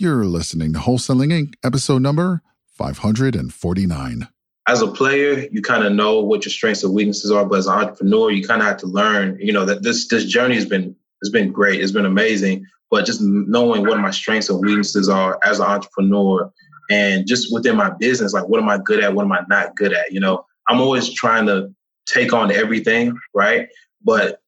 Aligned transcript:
You're 0.00 0.24
listening 0.24 0.72
to 0.72 0.80
Wholesaling 0.80 1.32
Inc., 1.32 1.54
episode 1.62 2.02
number 2.02 2.42
549. 2.66 4.26
As 4.66 4.82
a 4.82 4.88
player, 4.88 5.46
you 5.52 5.62
kind 5.62 5.84
of 5.84 5.92
know 5.92 6.18
what 6.18 6.44
your 6.44 6.50
strengths 6.50 6.82
and 6.82 6.92
weaknesses 6.92 7.30
are, 7.30 7.44
but 7.44 7.60
as 7.60 7.68
an 7.68 7.74
entrepreneur, 7.74 8.32
you 8.32 8.44
kind 8.44 8.60
of 8.60 8.66
have 8.66 8.78
to 8.78 8.88
learn, 8.88 9.38
you 9.40 9.52
know, 9.52 9.64
that 9.64 9.84
this 9.84 10.08
this 10.08 10.24
journey 10.24 10.56
has 10.56 10.66
been 10.66 10.96
has 11.22 11.30
been 11.30 11.52
great. 11.52 11.80
It's 11.80 11.92
been 11.92 12.06
amazing. 12.06 12.66
But 12.90 13.06
just 13.06 13.20
knowing 13.22 13.86
what 13.86 14.00
my 14.00 14.10
strengths 14.10 14.50
and 14.50 14.60
weaknesses 14.60 15.08
are 15.08 15.38
as 15.44 15.60
an 15.60 15.66
entrepreneur 15.66 16.50
and 16.90 17.24
just 17.24 17.54
within 17.54 17.76
my 17.76 17.90
business, 17.90 18.32
like 18.32 18.48
what 18.48 18.60
am 18.60 18.68
I 18.68 18.78
good 18.78 18.98
at? 18.98 19.14
What 19.14 19.26
am 19.26 19.32
I 19.32 19.42
not 19.48 19.76
good 19.76 19.92
at? 19.92 20.10
You 20.10 20.18
know, 20.18 20.44
I'm 20.68 20.80
always 20.80 21.12
trying 21.12 21.46
to 21.46 21.72
take 22.06 22.32
on 22.32 22.50
everything, 22.50 23.16
right? 23.32 23.68
But 24.02 24.40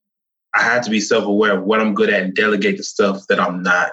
I 0.57 0.63
had 0.63 0.83
to 0.83 0.91
be 0.91 0.99
self 0.99 1.25
aware 1.25 1.57
of 1.57 1.63
what 1.63 1.81
I'm 1.81 1.95
good 1.95 2.11
at 2.11 2.25
and 2.25 2.35
delegate 2.35 2.79
the 2.79 2.83
stuff 2.83 3.29
that 3.29 3.39
I'm 3.39 3.63
not. 3.63 3.93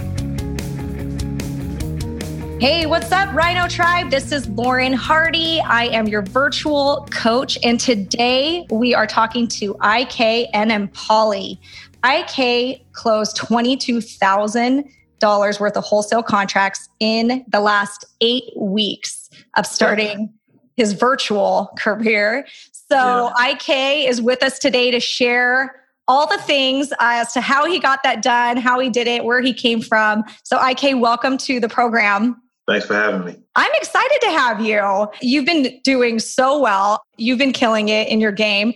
Hey, 2.61 2.85
what's 2.85 3.11
up, 3.11 3.33
Rhino 3.33 3.67
Tribe? 3.67 4.11
This 4.11 4.31
is 4.31 4.47
Lauren 4.49 4.93
Hardy. 4.93 5.59
I 5.61 5.85
am 5.85 6.07
your 6.07 6.21
virtual 6.21 7.07
coach, 7.09 7.57
and 7.63 7.79
today 7.79 8.67
we 8.69 8.93
are 8.93 9.07
talking 9.07 9.47
to 9.47 9.71
IK 9.81 10.51
Enemkpali. 10.53 11.57
IK 12.05 12.85
closed 12.93 13.35
22,000 13.35 14.87
dollars 15.17 15.59
worth 15.59 15.75
of 15.75 15.83
wholesale 15.83 16.21
contracts 16.21 16.87
in 16.99 17.43
the 17.47 17.59
last 17.59 18.05
eight 18.21 18.53
weeks 18.55 19.31
of 19.57 19.65
starting 19.65 20.31
his 20.77 20.93
virtual 20.93 21.73
career. 21.79 22.45
So 22.71 23.31
yeah. 23.39 23.53
IK 23.53 24.07
is 24.07 24.21
with 24.21 24.43
us 24.43 24.59
today 24.59 24.91
to 24.91 24.99
share 24.99 25.83
all 26.07 26.27
the 26.27 26.37
things 26.37 26.93
as 26.99 27.33
to 27.33 27.41
how 27.41 27.65
he 27.65 27.79
got 27.79 28.03
that 28.03 28.21
done, 28.21 28.57
how 28.57 28.79
he 28.79 28.91
did 28.91 29.07
it, 29.07 29.23
where 29.25 29.41
he 29.41 29.51
came 29.51 29.81
from. 29.81 30.23
So 30.43 30.63
IK, 30.63 30.99
welcome 31.01 31.39
to 31.39 31.59
the 31.59 31.67
program. 31.67 32.39
Thanks 32.67 32.85
for 32.85 32.93
having 32.93 33.25
me. 33.25 33.35
I'm 33.55 33.71
excited 33.75 34.19
to 34.21 34.29
have 34.29 34.61
you. 34.61 35.07
You've 35.21 35.45
been 35.45 35.79
doing 35.83 36.19
so 36.19 36.59
well. 36.59 37.01
You've 37.17 37.39
been 37.39 37.53
killing 37.53 37.89
it 37.89 38.07
in 38.07 38.21
your 38.21 38.31
game. 38.31 38.73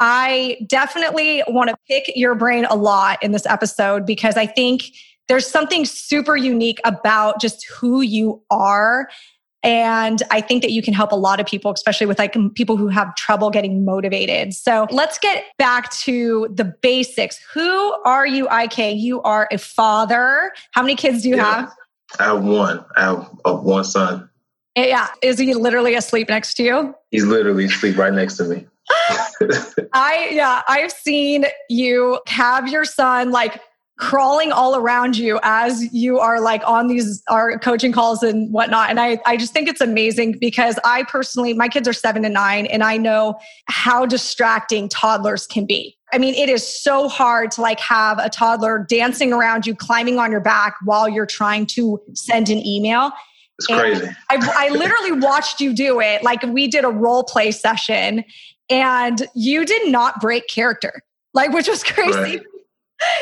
I 0.00 0.56
definitely 0.66 1.42
want 1.46 1.70
to 1.70 1.76
pick 1.86 2.10
your 2.16 2.34
brain 2.34 2.64
a 2.64 2.74
lot 2.74 3.22
in 3.22 3.32
this 3.32 3.46
episode 3.46 4.06
because 4.06 4.36
I 4.36 4.46
think 4.46 4.84
there's 5.28 5.46
something 5.46 5.84
super 5.84 6.36
unique 6.36 6.80
about 6.84 7.40
just 7.40 7.66
who 7.66 8.00
you 8.00 8.42
are. 8.50 9.08
And 9.62 10.22
I 10.30 10.40
think 10.40 10.62
that 10.62 10.72
you 10.72 10.80
can 10.80 10.94
help 10.94 11.12
a 11.12 11.16
lot 11.16 11.38
of 11.38 11.46
people, 11.46 11.70
especially 11.70 12.06
with 12.06 12.18
like 12.18 12.34
people 12.54 12.78
who 12.78 12.88
have 12.88 13.14
trouble 13.14 13.50
getting 13.50 13.84
motivated. 13.84 14.54
So 14.54 14.86
let's 14.90 15.18
get 15.18 15.44
back 15.58 15.92
to 16.00 16.48
the 16.50 16.64
basics. 16.64 17.38
Who 17.52 17.92
are 18.04 18.26
you, 18.26 18.48
IK? 18.50 18.96
You 18.96 19.20
are 19.22 19.48
a 19.52 19.58
father. 19.58 20.52
How 20.72 20.80
many 20.80 20.96
kids 20.96 21.22
do 21.22 21.28
you 21.28 21.36
yeah, 21.36 21.60
have? 21.60 21.76
I 22.18 22.24
have 22.24 22.42
one. 22.42 22.84
I 22.96 23.02
have 23.02 23.30
a, 23.44 23.54
one 23.54 23.84
son. 23.84 24.28
Eh, 24.76 24.88
yeah. 24.88 25.08
Is 25.22 25.38
he 25.38 25.54
literally 25.54 25.94
asleep 25.94 26.28
next 26.28 26.54
to 26.54 26.62
you? 26.62 26.94
He's 27.10 27.24
literally 27.24 27.64
asleep 27.66 27.96
right 27.96 28.12
next 28.12 28.36
to 28.38 28.44
me. 28.44 28.66
I, 29.92 30.30
yeah, 30.32 30.62
I've 30.68 30.92
seen 30.92 31.44
you 31.68 32.20
have 32.26 32.68
your 32.68 32.84
son 32.84 33.30
like 33.30 33.60
crawling 34.00 34.50
all 34.50 34.74
around 34.76 35.16
you 35.16 35.38
as 35.42 35.92
you 35.92 36.18
are 36.18 36.40
like 36.40 36.62
on 36.66 36.88
these 36.88 37.22
our 37.28 37.58
coaching 37.58 37.92
calls 37.92 38.22
and 38.22 38.50
whatnot. 38.52 38.88
And 38.88 38.98
I, 38.98 39.18
I 39.26 39.36
just 39.36 39.52
think 39.52 39.68
it's 39.68 39.82
amazing 39.82 40.38
because 40.40 40.78
I 40.84 41.04
personally, 41.04 41.52
my 41.52 41.68
kids 41.68 41.86
are 41.86 41.92
seven 41.92 42.24
and 42.24 42.34
nine, 42.34 42.66
and 42.66 42.82
I 42.82 42.96
know 42.96 43.38
how 43.66 44.06
distracting 44.06 44.88
toddlers 44.88 45.46
can 45.46 45.66
be. 45.66 45.96
I 46.12 46.18
mean, 46.18 46.34
it 46.34 46.48
is 46.48 46.66
so 46.66 47.08
hard 47.08 47.50
to 47.52 47.60
like 47.60 47.80
have 47.80 48.18
a 48.18 48.28
toddler 48.28 48.84
dancing 48.88 49.32
around 49.32 49.66
you, 49.66 49.74
climbing 49.74 50.18
on 50.18 50.30
your 50.30 50.40
back 50.40 50.76
while 50.84 51.08
you're 51.08 51.26
trying 51.26 51.66
to 51.66 52.00
send 52.14 52.48
an 52.48 52.64
email. 52.66 53.12
It's 53.58 53.66
crazy. 53.66 54.08
I, 54.30 54.66
I 54.66 54.68
literally 54.70 55.12
watched 55.20 55.60
you 55.60 55.74
do 55.74 56.00
it. 56.00 56.22
Like 56.22 56.42
we 56.42 56.66
did 56.66 56.84
a 56.84 56.88
role 56.88 57.24
play 57.24 57.50
session 57.50 58.24
and 58.70 59.26
you 59.34 59.64
did 59.64 59.90
not 59.90 60.20
break 60.20 60.48
character, 60.48 61.02
like, 61.34 61.52
which 61.52 61.68
was 61.68 61.84
crazy. 61.84 62.18
Right. 62.18 62.40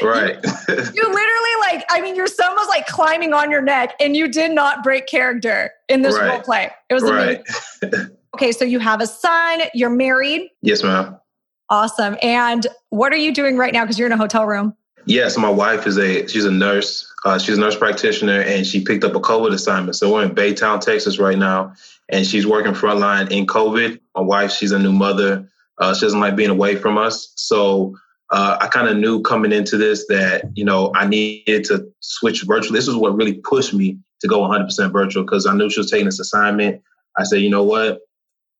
Right. 0.02 0.34
you, 0.42 0.74
you, 0.74 1.04
literally 1.04 1.54
like, 1.60 1.84
I 1.88 2.00
mean, 2.02 2.16
your 2.16 2.26
son 2.26 2.50
was 2.56 2.66
like 2.66 2.88
climbing 2.88 3.32
on 3.32 3.48
your 3.48 3.62
neck 3.62 3.94
and 4.00 4.16
you 4.16 4.26
did 4.26 4.50
not 4.50 4.82
break 4.82 5.06
character 5.06 5.70
in 5.88 6.02
this 6.02 6.16
right. 6.16 6.30
role 6.30 6.40
play. 6.40 6.72
It 6.90 6.94
was 6.94 7.04
right. 7.04 7.40
amazing. 7.80 8.16
okay, 8.34 8.50
so 8.50 8.64
you 8.64 8.80
have 8.80 9.00
a 9.00 9.06
son, 9.06 9.60
you're 9.74 9.88
married. 9.88 10.50
Yes, 10.62 10.82
ma'am. 10.82 11.16
Awesome. 11.70 12.16
And 12.22 12.66
what 12.90 13.12
are 13.12 13.16
you 13.16 13.32
doing 13.32 13.56
right 13.56 13.72
now? 13.72 13.84
Because 13.84 13.98
you're 13.98 14.06
in 14.06 14.12
a 14.12 14.16
hotel 14.16 14.46
room. 14.46 14.74
Yes, 15.04 15.38
my 15.38 15.48
wife 15.48 15.86
is 15.86 15.98
a 15.98 16.26
she's 16.26 16.44
a 16.44 16.50
nurse. 16.50 17.10
Uh, 17.24 17.38
she's 17.38 17.56
a 17.56 17.60
nurse 17.60 17.76
practitioner, 17.76 18.42
and 18.42 18.66
she 18.66 18.84
picked 18.84 19.04
up 19.04 19.14
a 19.14 19.20
COVID 19.20 19.52
assignment. 19.52 19.96
So 19.96 20.12
we're 20.12 20.24
in 20.24 20.34
Baytown, 20.34 20.80
Texas, 20.80 21.18
right 21.18 21.38
now, 21.38 21.72
and 22.08 22.26
she's 22.26 22.46
working 22.46 22.72
frontline 22.72 23.30
in 23.30 23.46
COVID. 23.46 23.98
My 24.14 24.20
wife, 24.20 24.52
she's 24.52 24.72
a 24.72 24.78
new 24.78 24.92
mother. 24.92 25.48
Uh, 25.78 25.94
she 25.94 26.02
doesn't 26.02 26.20
like 26.20 26.36
being 26.36 26.50
away 26.50 26.76
from 26.76 26.98
us, 26.98 27.32
so 27.36 27.96
uh, 28.30 28.58
I 28.60 28.66
kind 28.66 28.88
of 28.88 28.98
knew 28.98 29.22
coming 29.22 29.52
into 29.52 29.78
this 29.78 30.06
that 30.08 30.44
you 30.54 30.64
know 30.64 30.92
I 30.94 31.06
needed 31.06 31.64
to 31.64 31.90
switch 32.00 32.42
virtual. 32.42 32.74
This 32.74 32.88
is 32.88 32.96
what 32.96 33.16
really 33.16 33.40
pushed 33.44 33.72
me 33.72 33.98
to 34.20 34.28
go 34.28 34.40
100% 34.40 34.92
virtual 34.92 35.22
because 35.22 35.46
I 35.46 35.54
knew 35.54 35.70
she 35.70 35.80
was 35.80 35.90
taking 35.90 36.06
this 36.06 36.20
assignment. 36.20 36.82
I 37.16 37.24
said, 37.24 37.40
you 37.40 37.50
know 37.50 37.62
what? 37.62 38.00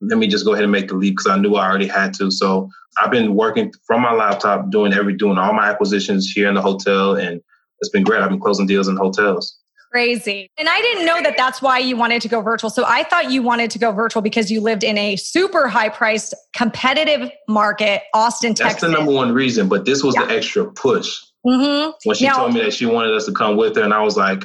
Let 0.00 0.18
me 0.18 0.28
just 0.28 0.44
go 0.44 0.52
ahead 0.52 0.64
and 0.64 0.72
make 0.72 0.88
the 0.88 0.94
leap 0.94 1.16
because 1.16 1.26
I 1.26 1.38
knew 1.38 1.56
I 1.56 1.68
already 1.68 1.88
had 1.88 2.14
to. 2.14 2.30
So 2.30 2.68
I've 2.98 3.10
been 3.10 3.34
working 3.34 3.72
from 3.86 4.02
my 4.02 4.12
laptop, 4.12 4.70
doing 4.70 4.92
every 4.92 5.16
doing 5.16 5.38
all 5.38 5.52
my 5.52 5.68
acquisitions 5.68 6.30
here 6.30 6.48
in 6.48 6.54
the 6.54 6.62
hotel, 6.62 7.16
and 7.16 7.40
it's 7.80 7.90
been 7.90 8.04
great. 8.04 8.22
I've 8.22 8.30
been 8.30 8.40
closing 8.40 8.66
deals 8.66 8.88
in 8.88 8.96
hotels 8.96 9.58
crazy. 9.90 10.50
And 10.58 10.68
I 10.68 10.80
didn't 10.80 11.06
know 11.06 11.22
that 11.22 11.36
that's 11.36 11.62
why 11.62 11.78
you 11.78 11.96
wanted 11.96 12.22
to 12.22 12.28
go 12.28 12.40
virtual. 12.40 12.70
So 12.70 12.84
I 12.86 13.04
thought 13.04 13.30
you 13.30 13.42
wanted 13.42 13.70
to 13.72 13.78
go 13.78 13.92
virtual 13.92 14.22
because 14.22 14.50
you 14.50 14.60
lived 14.60 14.84
in 14.84 14.98
a 14.98 15.16
super 15.16 15.68
high 15.68 15.88
priced, 15.88 16.34
competitive 16.54 17.30
market, 17.48 18.02
Austin, 18.14 18.50
that's 18.50 18.60
Texas. 18.60 18.80
That's 18.80 18.92
the 18.92 18.98
number 18.98 19.12
one 19.12 19.32
reason. 19.32 19.68
But 19.68 19.84
this 19.84 20.02
was 20.02 20.14
yeah. 20.14 20.26
the 20.26 20.36
extra 20.36 20.70
push. 20.72 21.18
Mm-hmm. 21.46 21.90
When 22.04 22.16
she 22.16 22.26
now, 22.26 22.36
told 22.36 22.54
me 22.54 22.60
that 22.60 22.74
she 22.74 22.86
wanted 22.86 23.14
us 23.14 23.26
to 23.26 23.32
come 23.32 23.56
with 23.56 23.76
her, 23.76 23.82
and 23.82 23.94
I 23.94 24.02
was 24.02 24.16
like, 24.16 24.44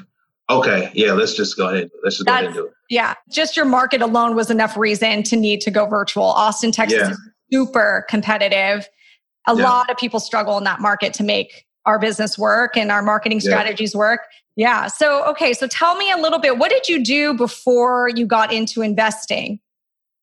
okay, 0.49 0.91
yeah, 0.93 1.13
let's 1.13 1.35
just 1.35 1.57
go 1.57 1.69
ahead. 1.69 1.89
Let's 2.03 2.17
just 2.17 2.27
go 2.27 2.33
ahead 2.33 2.45
and 2.45 2.53
do 2.53 2.65
it. 2.65 2.73
Yeah. 2.89 3.15
Just 3.31 3.55
your 3.55 3.65
market 3.65 4.01
alone 4.01 4.35
was 4.35 4.51
enough 4.51 4.77
reason 4.77 5.23
to 5.23 5.35
need 5.35 5.61
to 5.61 5.71
go 5.71 5.85
virtual. 5.85 6.25
Austin, 6.25 6.71
Texas 6.71 6.99
yeah. 6.99 7.11
is 7.11 7.19
super 7.51 8.05
competitive. 8.09 8.87
A 9.47 9.55
yeah. 9.55 9.63
lot 9.63 9.89
of 9.89 9.97
people 9.97 10.19
struggle 10.19 10.57
in 10.57 10.63
that 10.65 10.79
market 10.79 11.13
to 11.15 11.23
make 11.23 11.65
our 11.85 11.99
business 11.99 12.37
work 12.37 12.77
and 12.77 12.91
our 12.91 13.01
marketing 13.01 13.39
strategies 13.39 13.95
work. 13.95 14.21
Yeah. 14.55 14.87
So, 14.87 15.25
okay. 15.25 15.53
So 15.53 15.67
tell 15.67 15.95
me 15.95 16.11
a 16.11 16.17
little 16.17 16.39
bit. 16.39 16.57
What 16.57 16.69
did 16.69 16.87
you 16.87 17.03
do 17.03 17.33
before 17.33 18.09
you 18.15 18.25
got 18.25 18.53
into 18.53 18.81
investing? 18.81 19.59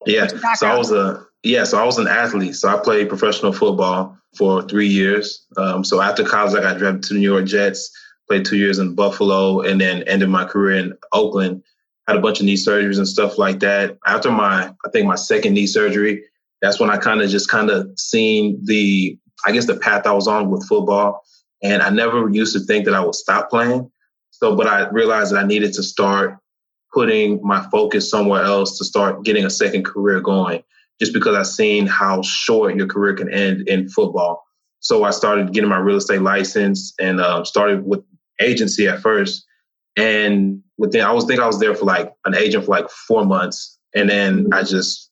Yeah. 0.07 0.29
So 0.55 0.69
I 0.69 0.79
was 0.79 0.93
a 0.93 1.27
yeah. 1.43 1.65
So 1.65 1.79
I 1.79 1.85
was 1.85 1.99
an 1.99 2.07
athlete. 2.07 2.55
So 2.55 2.69
I 2.69 2.79
played 2.79 3.09
professional 3.09 3.53
football 3.53 4.17
for 4.37 4.63
three 4.63 4.87
years. 4.87 5.45
Um, 5.57 5.85
so 5.85 6.01
after 6.01 6.25
college, 6.25 6.55
I 6.55 6.61
got 6.61 6.79
drafted 6.79 7.03
to 7.05 7.15
New 7.15 7.21
York 7.21 7.45
Jets. 7.45 7.91
Played 8.31 8.45
two 8.45 8.59
years 8.59 8.79
in 8.79 8.95
Buffalo, 8.95 9.61
and 9.61 9.81
then 9.81 10.05
ended 10.05 10.29
my 10.29 10.45
career 10.45 10.77
in 10.79 10.93
Oakland. 11.13 11.65
Had 12.07 12.17
a 12.17 12.21
bunch 12.21 12.39
of 12.39 12.47
knee 12.47 12.55
surgeries 12.55 12.99
and 12.99 13.09
stuff 13.09 13.39
like 13.39 13.59
that. 13.59 13.99
After 14.07 14.31
my, 14.31 14.73
I 14.87 14.91
think 14.93 15.09
my 15.09 15.17
second 15.17 15.55
knee 15.55 15.67
surgery, 15.67 16.23
that's 16.63 16.79
when 16.79 16.91
I 16.91 16.97
kind 16.97 17.23
of 17.23 17.29
just 17.29 17.51
kind 17.51 17.71
of 17.71 17.91
seen 17.99 18.61
the, 18.63 19.19
I 19.45 19.51
guess 19.51 19.67
the 19.67 19.75
path 19.75 20.07
I 20.07 20.13
was 20.13 20.29
on 20.29 20.49
with 20.49 20.65
football. 20.69 21.25
And 21.61 21.83
I 21.83 21.91
never 21.91 22.29
used 22.29 22.53
to 22.53 22.61
think 22.61 22.85
that 22.85 22.95
I 22.95 23.05
would 23.05 23.17
stop 23.17 23.51
playing. 23.51 23.91
So, 24.31 24.55
but 24.55 24.69
I 24.69 24.89
realized 24.91 25.33
that 25.33 25.43
I 25.43 25.47
needed 25.47 25.73
to 25.73 25.83
start 25.83 26.39
putting 26.95 27.41
my 27.43 27.67
focus 27.71 28.09
somewhere 28.09 28.45
else 28.45 28.79
to 28.79 28.85
start 28.85 29.25
getting 29.25 29.45
a 29.45 29.51
second 29.51 29.85
career 29.85 30.21
going, 30.21 30.63
just 31.01 31.13
because 31.13 31.35
I've 31.35 31.49
seen 31.49 31.85
how 31.89 32.23
short 32.23 32.77
your 32.77 32.87
career 32.87 33.15
can 33.15 33.33
end 33.33 33.69
in 33.69 33.89
football. 33.89 34.45
So 34.79 35.03
I 35.03 35.11
started 35.11 35.53
getting 35.53 35.69
my 35.69 35.79
real 35.79 35.97
estate 35.97 36.23
license 36.23 36.95
and 37.01 37.21
uh, 37.21 37.43
started 37.43 37.85
with 37.85 38.05
agency 38.41 38.89
at 38.89 39.01
first. 39.01 39.45
And 39.97 40.63
within, 40.79 41.03
I 41.03 41.13
was 41.13 41.25
think 41.25 41.41
I 41.41 41.47
was 41.47 41.59
there 41.59 41.75
for 41.75 41.85
like 41.85 42.13
an 42.25 42.35
agent 42.35 42.65
for 42.65 42.71
like 42.71 42.89
four 42.91 43.25
months, 43.25 43.79
and 43.95 44.09
then 44.09 44.49
I 44.53 44.63
just 44.63 45.11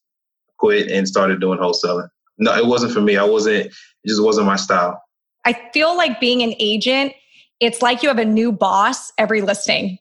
quit 0.58 0.90
and 0.90 1.06
started 1.06 1.40
doing 1.40 1.58
wholesaling. 1.58 2.08
No, 2.38 2.54
it 2.56 2.66
wasn't 2.66 2.92
for 2.92 3.00
me. 3.00 3.16
I 3.16 3.24
wasn't. 3.24 3.66
It 3.66 3.72
just 4.06 4.22
wasn't 4.22 4.46
my 4.46 4.56
style. 4.56 5.02
I 5.44 5.54
feel 5.72 5.96
like 5.96 6.20
being 6.20 6.42
an 6.42 6.54
agent 6.58 7.12
it's 7.60 7.82
like 7.82 8.02
you 8.02 8.08
have 8.08 8.18
a 8.18 8.24
new 8.24 8.52
boss 8.52 9.12
every 9.18 9.42
listing. 9.42 9.98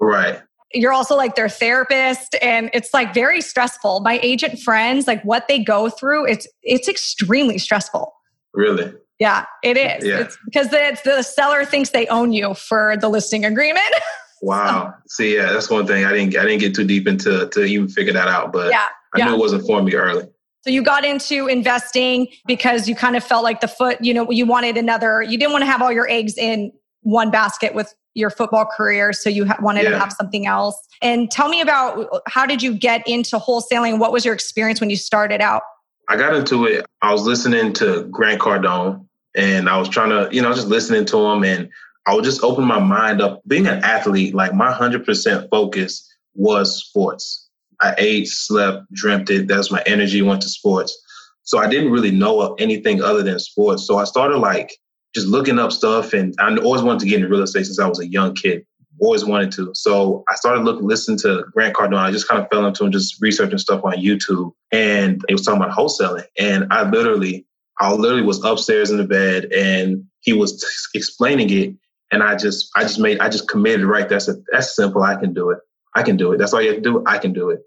Right. 0.00 0.40
you're 0.74 0.92
also 0.92 1.16
like 1.16 1.34
their 1.36 1.48
therapist 1.48 2.34
and 2.42 2.68
it's 2.74 2.92
like 2.92 3.14
very 3.14 3.40
stressful. 3.40 4.00
My 4.00 4.18
agent 4.22 4.58
friends, 4.58 5.06
like 5.06 5.22
what 5.22 5.46
they 5.48 5.62
go 5.62 5.88
through, 5.88 6.26
it's 6.26 6.48
it's 6.62 6.88
extremely 6.88 7.58
stressful. 7.58 8.12
Really? 8.52 8.92
Yeah, 9.24 9.46
it 9.62 9.78
is. 9.78 10.06
Yeah. 10.06 10.20
It's 10.20 10.36
because 10.44 10.68
the, 10.68 11.00
the 11.02 11.22
seller 11.22 11.64
thinks 11.64 11.90
they 11.90 12.06
own 12.08 12.34
you 12.34 12.52
for 12.52 12.98
the 13.00 13.08
listing 13.08 13.44
agreement. 13.44 13.82
Wow. 14.42 14.92
See, 15.08 15.36
yeah, 15.36 15.54
that's 15.54 15.70
one 15.70 15.86
thing 15.86 16.04
I 16.04 16.12
didn't 16.12 16.36
I 16.36 16.42
didn't 16.42 16.58
get 16.58 16.74
too 16.74 16.84
deep 16.84 17.08
into 17.08 17.48
to 17.48 17.64
even 17.64 17.88
figure 17.88 18.12
that 18.12 18.28
out, 18.28 18.52
but 18.52 18.70
yeah, 18.70 18.88
I 19.14 19.20
yeah. 19.20 19.24
knew 19.24 19.36
it 19.36 19.38
wasn't 19.38 19.66
for 19.66 19.80
me 19.80 19.94
early. 19.94 20.24
So 20.60 20.68
you 20.68 20.82
got 20.82 21.02
into 21.02 21.46
investing 21.46 22.26
because 22.46 22.86
you 22.86 22.94
kind 22.94 23.16
of 23.16 23.24
felt 23.24 23.42
like 23.42 23.62
the 23.62 23.68
foot, 23.68 23.96
you 24.02 24.12
know, 24.12 24.30
you 24.30 24.44
wanted 24.44 24.76
another, 24.76 25.22
you 25.22 25.38
didn't 25.38 25.52
want 25.52 25.62
to 25.62 25.66
have 25.66 25.80
all 25.80 25.90
your 25.90 26.06
eggs 26.10 26.36
in 26.36 26.72
one 27.00 27.30
basket 27.30 27.74
with 27.74 27.94
your 28.12 28.28
football 28.28 28.66
career. 28.66 29.14
So 29.14 29.30
you 29.30 29.46
wanted 29.62 29.84
yeah. 29.84 29.90
to 29.90 29.98
have 29.98 30.12
something 30.12 30.46
else. 30.46 30.76
And 31.00 31.30
tell 31.30 31.48
me 31.48 31.62
about 31.62 32.06
how 32.26 32.44
did 32.44 32.62
you 32.62 32.74
get 32.74 33.02
into 33.06 33.38
wholesaling? 33.38 33.98
What 33.98 34.12
was 34.12 34.26
your 34.26 34.34
experience 34.34 34.78
when 34.78 34.90
you 34.90 34.96
started 34.96 35.40
out? 35.40 35.62
I 36.08 36.16
got 36.16 36.34
into 36.34 36.66
it. 36.66 36.84
I 37.00 37.12
was 37.12 37.22
listening 37.22 37.72
to 37.74 38.04
Grant 38.10 38.42
Cardone 38.42 39.06
and 39.34 39.68
I 39.68 39.78
was 39.78 39.88
trying 39.88 40.10
to, 40.10 40.34
you 40.34 40.42
know, 40.42 40.52
just 40.54 40.68
listening 40.68 41.04
to 41.06 41.18
him 41.18 41.44
and 41.44 41.68
I 42.06 42.14
would 42.14 42.24
just 42.24 42.42
open 42.42 42.64
my 42.64 42.78
mind 42.78 43.22
up. 43.22 43.42
Being 43.46 43.66
an 43.66 43.82
athlete, 43.82 44.34
like 44.34 44.54
my 44.54 44.72
100% 44.72 45.48
focus 45.50 46.08
was 46.34 46.76
sports. 46.76 47.48
I 47.80 47.94
ate, 47.98 48.28
slept, 48.28 48.92
dreamt 48.92 49.30
it. 49.30 49.48
That's 49.48 49.70
my 49.70 49.82
energy 49.86 50.22
went 50.22 50.42
to 50.42 50.48
sports. 50.48 50.96
So 51.42 51.58
I 51.58 51.68
didn't 51.68 51.92
really 51.92 52.10
know 52.10 52.40
of 52.40 52.56
anything 52.58 53.02
other 53.02 53.22
than 53.22 53.38
sports. 53.38 53.86
So 53.86 53.98
I 53.98 54.04
started 54.04 54.38
like 54.38 54.78
just 55.14 55.26
looking 55.26 55.58
up 55.58 55.72
stuff 55.72 56.12
and 56.12 56.34
I 56.38 56.56
always 56.58 56.82
wanted 56.82 57.00
to 57.00 57.06
get 57.06 57.16
into 57.16 57.28
real 57.28 57.42
estate 57.42 57.66
since 57.66 57.78
I 57.78 57.88
was 57.88 58.00
a 58.00 58.06
young 58.06 58.34
kid. 58.34 58.64
Always 59.00 59.24
wanted 59.24 59.50
to. 59.52 59.70
So 59.74 60.24
I 60.30 60.36
started 60.36 60.62
looking, 60.64 60.86
listening 60.86 61.18
to 61.18 61.44
Grant 61.52 61.74
Cardone. 61.74 61.98
I 61.98 62.12
just 62.12 62.28
kind 62.28 62.40
of 62.40 62.48
fell 62.50 62.64
into 62.66 62.84
him, 62.84 62.92
just 62.92 63.20
researching 63.20 63.58
stuff 63.58 63.84
on 63.84 63.94
YouTube. 63.94 64.52
And 64.72 65.22
he 65.26 65.34
was 65.34 65.44
talking 65.44 65.60
about 65.60 65.76
wholesaling. 65.76 66.24
And 66.38 66.72
I 66.72 66.88
literally, 66.88 67.44
I 67.80 67.92
literally 67.92 68.22
was 68.22 68.42
upstairs 68.44 68.90
in 68.90 68.98
the 68.98 69.04
bed 69.04 69.46
and 69.52 70.04
he 70.20 70.32
was 70.32 70.60
t- 70.60 70.98
explaining 70.98 71.50
it. 71.50 71.74
And 72.12 72.22
I 72.22 72.36
just, 72.36 72.70
I 72.76 72.82
just 72.82 73.00
made, 73.00 73.18
I 73.18 73.28
just 73.28 73.48
committed 73.48 73.86
right 73.86 74.08
That's 74.08 74.26
said, 74.26 74.42
that's 74.52 74.76
simple. 74.76 75.02
I 75.02 75.16
can 75.16 75.34
do 75.34 75.50
it. 75.50 75.58
I 75.96 76.02
can 76.02 76.16
do 76.16 76.32
it. 76.32 76.38
That's 76.38 76.52
all 76.52 76.62
you 76.62 76.68
have 76.68 76.76
to 76.76 76.82
do. 76.82 77.02
I 77.06 77.18
can 77.18 77.32
do 77.32 77.50
it. 77.50 77.60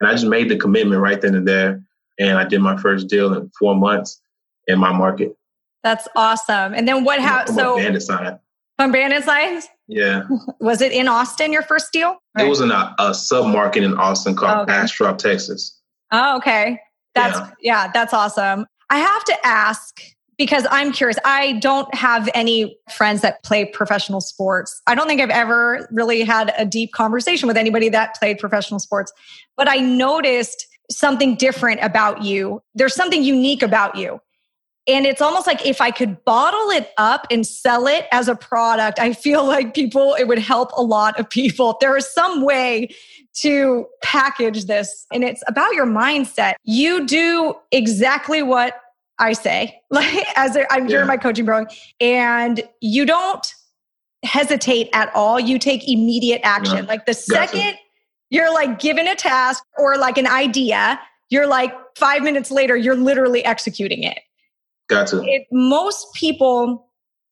And 0.00 0.08
I 0.08 0.12
just 0.12 0.26
made 0.26 0.48
the 0.48 0.56
commitment 0.56 1.00
right 1.00 1.20
then 1.20 1.34
and 1.34 1.46
there. 1.46 1.82
And 2.18 2.38
I 2.38 2.44
did 2.44 2.60
my 2.60 2.76
first 2.76 3.08
deal 3.08 3.32
in 3.34 3.50
four 3.58 3.74
months 3.74 4.20
in 4.66 4.78
my 4.78 4.92
market. 4.92 5.36
That's 5.82 6.08
awesome. 6.16 6.74
And 6.74 6.86
then 6.86 7.04
what 7.04 7.20
happened? 7.20 7.56
So 7.56 7.76
bandit 7.76 8.02
sign. 8.02 8.38
From 8.78 8.92
bandit 8.92 9.24
signs? 9.24 9.68
Yeah. 9.88 10.22
was 10.60 10.80
it 10.80 10.92
in 10.92 11.08
Austin, 11.08 11.52
your 11.52 11.62
first 11.62 11.92
deal? 11.92 12.16
It 12.38 12.48
was 12.48 12.60
in 12.60 12.70
a, 12.70 12.94
a 12.98 13.14
sub 13.14 13.46
market 13.46 13.82
in 13.82 13.94
Austin 13.94 14.36
called 14.36 14.58
oh, 14.58 14.62
okay. 14.62 14.72
Bastrop, 14.72 15.18
Texas. 15.18 15.80
Oh, 16.12 16.36
okay. 16.36 16.80
That's 17.14 17.38
yeah. 17.38 17.50
yeah, 17.60 17.90
that's 17.92 18.14
awesome. 18.14 18.66
I 18.90 18.98
have 18.98 19.24
to 19.24 19.46
ask 19.46 20.00
because 20.38 20.66
I'm 20.70 20.92
curious. 20.92 21.18
I 21.24 21.54
don't 21.54 21.92
have 21.94 22.28
any 22.32 22.78
friends 22.90 23.22
that 23.22 23.42
play 23.42 23.64
professional 23.64 24.20
sports. 24.20 24.80
I 24.86 24.94
don't 24.94 25.08
think 25.08 25.20
I've 25.20 25.30
ever 25.30 25.88
really 25.90 26.22
had 26.22 26.54
a 26.56 26.64
deep 26.64 26.92
conversation 26.92 27.48
with 27.48 27.56
anybody 27.56 27.88
that 27.88 28.14
played 28.14 28.38
professional 28.38 28.78
sports, 28.78 29.12
but 29.56 29.68
I 29.68 29.76
noticed 29.76 30.66
something 30.90 31.34
different 31.34 31.80
about 31.82 32.22
you. 32.22 32.62
There's 32.74 32.94
something 32.94 33.22
unique 33.22 33.62
about 33.62 33.96
you. 33.96 34.20
And 34.86 35.04
it's 35.04 35.20
almost 35.20 35.46
like 35.46 35.66
if 35.66 35.82
I 35.82 35.90
could 35.90 36.24
bottle 36.24 36.70
it 36.70 36.92
up 36.96 37.26
and 37.30 37.46
sell 37.46 37.86
it 37.86 38.06
as 38.10 38.26
a 38.26 38.34
product, 38.34 38.98
I 38.98 39.12
feel 39.12 39.44
like 39.46 39.74
people, 39.74 40.14
it 40.14 40.26
would 40.26 40.38
help 40.38 40.70
a 40.74 40.82
lot 40.82 41.20
of 41.20 41.28
people. 41.28 41.76
There 41.78 41.94
is 41.94 42.10
some 42.10 42.42
way 42.42 42.88
to 43.42 43.86
package 44.02 44.66
this, 44.66 45.06
and 45.12 45.24
it's 45.24 45.42
about 45.46 45.74
your 45.74 45.86
mindset. 45.86 46.54
You 46.64 47.06
do 47.06 47.54
exactly 47.72 48.42
what 48.42 48.74
I 49.18 49.32
say, 49.32 49.80
like 49.90 50.26
as 50.36 50.56
I'm 50.70 50.86
during 50.86 51.06
my 51.06 51.16
coaching 51.16 51.44
program, 51.44 51.68
and 52.00 52.62
you 52.80 53.06
don't 53.06 53.46
hesitate 54.24 54.88
at 54.92 55.14
all. 55.14 55.38
You 55.38 55.58
take 55.58 55.88
immediate 55.88 56.40
action. 56.44 56.78
Yeah. 56.78 56.82
Like 56.82 57.06
the 57.06 57.14
second 57.14 57.60
gotcha. 57.60 57.78
you're 58.30 58.52
like 58.52 58.80
given 58.80 59.06
a 59.06 59.14
task 59.14 59.62
or 59.76 59.96
like 59.96 60.18
an 60.18 60.26
idea, 60.26 60.98
you're 61.30 61.46
like 61.46 61.72
five 61.96 62.22
minutes 62.22 62.50
later, 62.50 62.76
you're 62.76 62.96
literally 62.96 63.44
executing 63.44 64.02
it. 64.02 64.18
Gotcha. 64.88 65.22
It, 65.22 65.46
most 65.52 66.12
people 66.14 66.87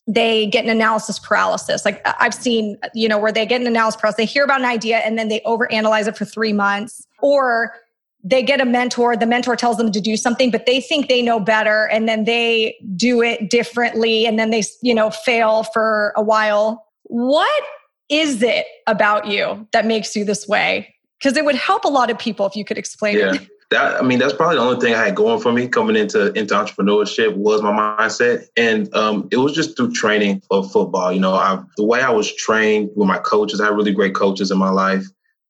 they 0.06 0.46
get 0.46 0.64
an 0.64 0.70
analysis 0.70 1.18
paralysis. 1.18 1.84
Like 1.84 2.00
I've 2.20 2.34
seen, 2.34 2.78
you 2.94 3.08
know, 3.08 3.18
where 3.18 3.32
they 3.32 3.44
get 3.44 3.60
an 3.60 3.66
analysis 3.66 4.00
paralysis, 4.00 4.16
they 4.16 4.24
hear 4.24 4.44
about 4.44 4.60
an 4.60 4.66
idea 4.66 4.98
and 4.98 5.18
then 5.18 5.28
they 5.28 5.40
overanalyze 5.40 6.06
it 6.06 6.16
for 6.16 6.24
three 6.24 6.52
months, 6.52 7.06
or 7.20 7.74
they 8.22 8.42
get 8.42 8.60
a 8.60 8.64
mentor, 8.64 9.16
the 9.16 9.26
mentor 9.26 9.56
tells 9.56 9.76
them 9.76 9.92
to 9.92 10.00
do 10.00 10.16
something, 10.16 10.50
but 10.50 10.66
they 10.66 10.80
think 10.80 11.08
they 11.08 11.22
know 11.22 11.38
better 11.38 11.86
and 11.86 12.08
then 12.08 12.24
they 12.24 12.76
do 12.96 13.22
it 13.22 13.50
differently 13.50 14.26
and 14.26 14.38
then 14.38 14.50
they, 14.50 14.62
you 14.82 14.94
know, 14.94 15.10
fail 15.10 15.62
for 15.62 16.12
a 16.16 16.22
while. 16.22 16.84
What 17.04 17.64
is 18.08 18.42
it 18.42 18.66
about 18.86 19.26
you 19.26 19.66
that 19.72 19.86
makes 19.86 20.16
you 20.16 20.24
this 20.24 20.46
way? 20.46 20.92
Because 21.18 21.36
it 21.36 21.44
would 21.44 21.54
help 21.54 21.84
a 21.84 21.88
lot 21.88 22.10
of 22.10 22.18
people 22.18 22.46
if 22.46 22.56
you 22.56 22.64
could 22.64 22.78
explain 22.78 23.18
yeah. 23.18 23.34
it. 23.34 23.48
That 23.70 24.00
I 24.00 24.06
mean, 24.06 24.20
that's 24.20 24.32
probably 24.32 24.56
the 24.56 24.62
only 24.62 24.80
thing 24.80 24.94
I 24.94 25.06
had 25.06 25.16
going 25.16 25.40
for 25.40 25.52
me 25.52 25.66
coming 25.66 25.96
into 25.96 26.32
into 26.34 26.54
entrepreneurship 26.54 27.34
was 27.36 27.62
my 27.62 27.72
mindset, 27.72 28.46
and 28.56 28.94
um, 28.94 29.28
it 29.32 29.38
was 29.38 29.54
just 29.54 29.76
through 29.76 29.92
training 29.92 30.42
of 30.50 30.70
football. 30.70 31.12
You 31.12 31.18
know, 31.18 31.34
I, 31.34 31.60
the 31.76 31.84
way 31.84 32.00
I 32.00 32.10
was 32.10 32.32
trained 32.32 32.90
with 32.94 33.08
my 33.08 33.18
coaches, 33.18 33.60
I 33.60 33.66
had 33.66 33.74
really 33.74 33.92
great 33.92 34.14
coaches 34.14 34.52
in 34.52 34.58
my 34.58 34.70
life, 34.70 35.04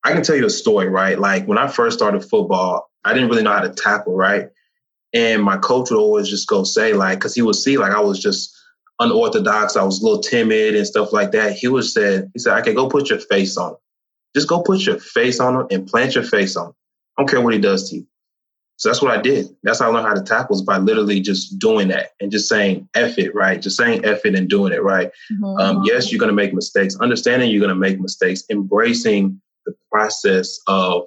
I 0.06 0.12
can 0.12 0.22
tell 0.22 0.36
you 0.36 0.46
a 0.46 0.50
story, 0.50 0.88
right? 0.88 1.18
Like 1.18 1.46
when 1.46 1.58
I 1.58 1.66
first 1.66 1.98
started 1.98 2.24
football, 2.24 2.88
I 3.04 3.12
didn't 3.12 3.28
really 3.28 3.42
know 3.42 3.52
how 3.52 3.62
to 3.62 3.70
tackle, 3.70 4.14
right? 4.14 4.50
And 5.12 5.42
my 5.42 5.56
coach 5.56 5.90
would 5.90 5.98
always 5.98 6.28
just 6.28 6.46
go 6.46 6.62
say, 6.62 6.92
like, 6.92 7.18
because 7.18 7.34
he 7.34 7.42
would 7.42 7.56
see 7.56 7.76
like 7.76 7.90
I 7.90 7.98
was 7.98 8.20
just 8.20 8.56
unorthodox, 9.00 9.74
I 9.74 9.82
was 9.82 10.00
a 10.00 10.04
little 10.04 10.20
timid 10.20 10.76
and 10.76 10.86
stuff 10.86 11.12
like 11.12 11.32
that. 11.32 11.54
He 11.54 11.66
would 11.66 11.84
say, 11.84 12.22
he 12.34 12.38
said, 12.38 12.56
okay, 12.60 12.72
go 12.72 12.88
put 12.88 13.10
your 13.10 13.18
face 13.18 13.56
on. 13.56 13.74
Just 14.36 14.46
go 14.46 14.62
put 14.62 14.86
your 14.86 15.00
face 15.00 15.40
on 15.40 15.56
him 15.56 15.66
and 15.72 15.88
plant 15.88 16.14
your 16.14 16.22
face 16.22 16.54
on 16.54 16.68
him. 16.68 16.74
I 17.16 17.22
don't 17.22 17.30
care 17.30 17.40
what 17.40 17.54
he 17.54 17.60
does 17.60 17.90
to 17.90 17.96
you. 17.96 18.06
So 18.78 18.90
that's 18.90 19.00
what 19.00 19.16
I 19.16 19.20
did. 19.20 19.46
That's 19.62 19.78
how 19.78 19.90
I 19.90 19.94
learned 19.94 20.06
how 20.06 20.14
to 20.14 20.22
tackle 20.22 20.54
is 20.54 20.62
by 20.62 20.76
literally 20.76 21.20
just 21.20 21.58
doing 21.58 21.88
that 21.88 22.10
and 22.20 22.30
just 22.30 22.46
saying 22.46 22.88
F 22.94 23.18
it, 23.18 23.34
right? 23.34 23.60
Just 23.60 23.78
saying 23.78 24.04
F 24.04 24.26
it 24.26 24.34
and 24.34 24.50
doing 24.50 24.72
it, 24.72 24.82
right? 24.82 25.10
Mm-hmm. 25.32 25.44
Um, 25.44 25.82
yes, 25.84 26.12
you're 26.12 26.18
going 26.18 26.30
to 26.30 26.34
make 26.34 26.52
mistakes. 26.52 26.94
Understanding 26.96 27.50
you're 27.50 27.60
going 27.60 27.70
to 27.70 27.74
make 27.74 27.98
mistakes. 27.98 28.44
Embracing 28.50 29.40
the 29.64 29.74
process 29.90 30.60
of 30.66 31.04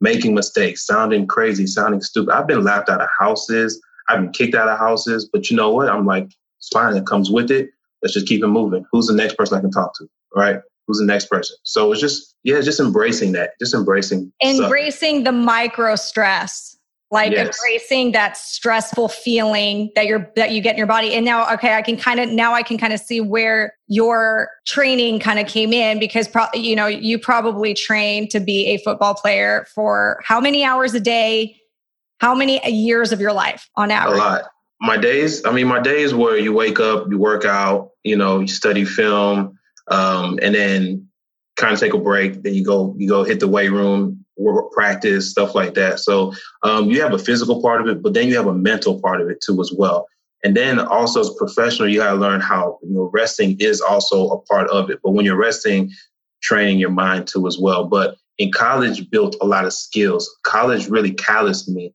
making 0.00 0.34
mistakes, 0.34 0.84
sounding 0.84 1.28
crazy, 1.28 1.68
sounding 1.68 2.00
stupid. 2.00 2.34
I've 2.34 2.48
been 2.48 2.64
laughed 2.64 2.88
out 2.88 3.00
of 3.00 3.08
houses. 3.16 3.80
I've 4.08 4.20
been 4.20 4.32
kicked 4.32 4.56
out 4.56 4.68
of 4.68 4.76
houses. 4.76 5.28
But 5.32 5.50
you 5.50 5.56
know 5.56 5.70
what? 5.70 5.88
I'm 5.88 6.04
like, 6.04 6.26
it's 6.58 6.68
fine. 6.72 6.96
It 6.96 7.06
comes 7.06 7.30
with 7.30 7.52
it. 7.52 7.70
Let's 8.02 8.14
just 8.14 8.26
keep 8.26 8.42
it 8.42 8.48
moving. 8.48 8.84
Who's 8.90 9.06
the 9.06 9.14
next 9.14 9.34
person 9.34 9.56
I 9.56 9.60
can 9.60 9.70
talk 9.70 9.96
to? 9.98 10.08
Right? 10.34 10.60
Who's 10.86 10.98
the 10.98 11.06
next 11.06 11.30
person? 11.30 11.56
So 11.62 11.92
it's 11.92 12.00
just, 12.00 12.36
yeah, 12.42 12.60
just 12.60 12.80
embracing 12.80 13.32
that. 13.32 13.50
Just 13.58 13.74
embracing. 13.74 14.32
Embracing 14.42 15.24
the 15.24 15.32
micro 15.32 15.96
stress 15.96 16.74
like 17.14 17.32
yes. 17.32 17.56
embracing 17.56 18.12
that 18.12 18.36
stressful 18.36 19.08
feeling 19.08 19.90
that 19.94 20.06
you're 20.06 20.30
that 20.36 20.50
you 20.50 20.60
get 20.60 20.72
in 20.72 20.78
your 20.78 20.86
body 20.86 21.14
and 21.14 21.24
now 21.24 21.50
okay 21.52 21.74
i 21.74 21.80
can 21.80 21.96
kind 21.96 22.18
of 22.18 22.28
now 22.28 22.52
i 22.52 22.62
can 22.62 22.76
kind 22.76 22.92
of 22.92 23.00
see 23.00 23.20
where 23.20 23.72
your 23.86 24.50
training 24.66 25.20
kind 25.20 25.38
of 25.38 25.46
came 25.46 25.72
in 25.72 25.98
because 25.98 26.26
pro- 26.26 26.46
you 26.54 26.74
know 26.74 26.86
you 26.86 27.18
probably 27.18 27.72
trained 27.72 28.30
to 28.30 28.40
be 28.40 28.66
a 28.66 28.78
football 28.78 29.14
player 29.14 29.66
for 29.74 30.20
how 30.24 30.40
many 30.40 30.64
hours 30.64 30.92
a 30.92 31.00
day 31.00 31.56
how 32.18 32.34
many 32.34 32.60
years 32.68 33.12
of 33.12 33.20
your 33.20 33.32
life 33.32 33.70
on 33.76 33.90
average 33.90 34.16
a 34.16 34.18
lot 34.18 34.42
my 34.80 34.96
days 34.96 35.44
i 35.46 35.52
mean 35.52 35.68
my 35.68 35.80
days 35.80 36.12
where 36.12 36.36
you 36.36 36.52
wake 36.52 36.80
up 36.80 37.06
you 37.10 37.18
work 37.18 37.44
out 37.44 37.90
you 38.02 38.16
know 38.16 38.40
you 38.40 38.48
study 38.48 38.84
film 38.84 39.56
um, 39.88 40.38
and 40.42 40.54
then 40.54 41.08
kind 41.56 41.72
of 41.72 41.78
take 41.78 41.94
a 41.94 41.98
break 41.98 42.42
then 42.42 42.52
you 42.52 42.64
go 42.64 42.94
you 42.98 43.08
go 43.08 43.22
hit 43.22 43.38
the 43.38 43.46
weight 43.46 43.70
room 43.70 44.24
work 44.36 44.72
practice, 44.72 45.30
stuff 45.30 45.54
like 45.54 45.74
that. 45.74 46.00
So 46.00 46.32
um, 46.62 46.90
you 46.90 47.00
have 47.02 47.12
a 47.12 47.18
physical 47.18 47.62
part 47.62 47.80
of 47.80 47.88
it, 47.88 48.02
but 48.02 48.14
then 48.14 48.28
you 48.28 48.36
have 48.36 48.46
a 48.46 48.54
mental 48.54 49.00
part 49.00 49.20
of 49.20 49.28
it 49.28 49.42
too 49.44 49.60
as 49.60 49.72
well. 49.76 50.06
And 50.42 50.56
then 50.56 50.78
also 50.78 51.20
as 51.20 51.30
professional, 51.38 51.88
you 51.88 52.00
got 52.00 52.12
to 52.12 52.18
learn 52.18 52.40
how 52.40 52.78
you 52.82 52.94
know 52.94 53.10
resting 53.12 53.56
is 53.60 53.80
also 53.80 54.28
a 54.28 54.40
part 54.42 54.68
of 54.68 54.90
it. 54.90 55.00
But 55.02 55.12
when 55.12 55.24
you're 55.24 55.36
resting, 55.36 55.90
training 56.42 56.78
your 56.78 56.90
mind 56.90 57.26
too 57.26 57.46
as 57.46 57.58
well. 57.58 57.84
But 57.84 58.16
in 58.36 58.52
college, 58.52 59.08
built 59.10 59.36
a 59.40 59.46
lot 59.46 59.64
of 59.64 59.72
skills. 59.72 60.30
College 60.42 60.88
really 60.88 61.12
calloused 61.12 61.68
me. 61.68 61.94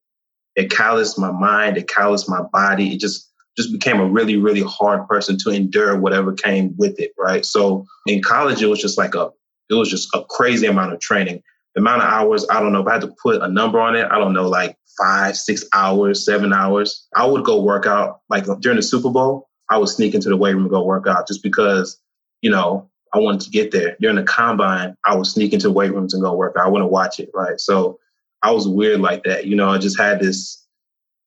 It 0.56 0.72
calloused 0.72 1.20
my 1.20 1.32
mind. 1.32 1.78
It 1.78 1.88
calloused 1.88 2.28
my 2.28 2.42
body. 2.52 2.94
It 2.94 3.00
just 3.00 3.29
just 3.58 3.72
became 3.72 4.00
a 4.00 4.06
really 4.06 4.38
really 4.38 4.64
hard 4.64 5.08
person 5.08 5.38
to 5.38 5.50
endure 5.50 6.00
whatever 6.00 6.34
came 6.34 6.76
with 6.78 7.00
it. 7.00 7.12
Right. 7.18 7.46
So 7.46 7.86
in 8.08 8.22
college, 8.22 8.62
it 8.62 8.68
was 8.68 8.82
just 8.82 8.98
like 8.98 9.16
a 9.16 9.30
it 9.70 9.76
was 9.76 9.90
just 9.90 10.10
a 10.14 10.24
crazy 10.30 10.66
amount 10.66 10.94
of 10.94 11.00
training 11.00 11.44
the 11.76 11.82
amount 11.82 12.02
of 12.02 12.10
hours, 12.10 12.46
I 12.50 12.60
don't 12.60 12.74
know 12.74 12.82
if 12.82 12.88
I 12.88 12.94
had 12.94 13.02
to 13.02 13.14
put 13.22 13.42
a 13.42 13.48
number 13.48 13.80
on 13.80 13.96
it. 13.96 14.08
I 14.10 14.18
don't 14.18 14.34
know, 14.34 14.48
like 14.48 14.78
five, 14.98 15.38
six 15.38 15.64
hours, 15.74 16.26
seven 16.26 16.54
hours. 16.54 17.08
I 17.16 17.26
would 17.26 17.44
go 17.44 17.62
work 17.62 17.86
out 17.86 18.22
like 18.30 18.46
during 18.60 18.78
the 18.78 18.84
Super 18.84 19.10
Bowl. 19.10 19.48
I 19.70 19.78
would 19.78 19.90
sneak 19.90 20.16
into 20.16 20.30
the 20.30 20.38
weight 20.38 20.54
room 20.54 20.64
and 20.64 20.72
go 20.72 20.84
work 20.84 21.06
out 21.08 21.28
just 21.28 21.44
because, 21.44 22.00
you 22.42 22.50
know, 22.50 22.90
I 23.14 23.20
wanted 23.20 23.42
to 23.42 23.50
get 23.52 23.72
there. 23.72 23.96
During 24.00 24.16
the 24.16 24.24
combine, 24.24 24.96
I 25.06 25.16
was 25.16 25.32
sneaking 25.32 25.60
to 25.60 25.72
weight 25.72 25.94
rooms 25.94 26.14
and 26.14 26.24
go 26.24 26.36
work 26.36 26.56
out. 26.58 26.66
I 26.66 26.70
wouldn't 26.70 26.92
watch 26.92 27.20
it, 27.20 27.30
right? 27.34 27.60
So 27.60 28.00
I 28.42 28.52
was 28.52 28.68
weird 28.68 29.00
like 29.00 29.24
that. 29.24 29.46
You 29.46 29.56
know, 29.56 29.70
I 29.70 29.78
just 29.78 30.00
had 30.00 30.20
this, 30.20 30.66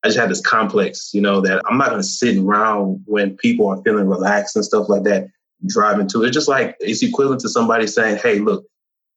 I 0.05 0.09
just 0.09 0.19
had 0.19 0.31
this 0.31 0.41
complex, 0.41 1.11
you 1.15 1.21
know, 1.21 1.41
that 1.43 1.63
I'm 1.69 1.79
not 1.79 1.91
going 1.91 2.01
to 2.01 2.07
sit 2.07 2.37
around 2.37 3.03
when 3.07 3.37
people 3.37 3.69
are 3.69 3.81
feeling 3.83 4.09
relaxed 4.09 4.57
and 4.57 4.65
stuff 4.65 4.89
like 4.89 5.05
that, 5.05 5.29
driving 5.67 6.09
to. 6.09 6.25
It's 6.25 6.35
just 6.35 6.49
like, 6.49 6.77
it's 6.81 7.03
equivalent 7.03 7.41
to 7.43 7.49
somebody 7.49 7.87
saying, 7.87 8.17
hey, 8.17 8.41
look, 8.41 8.65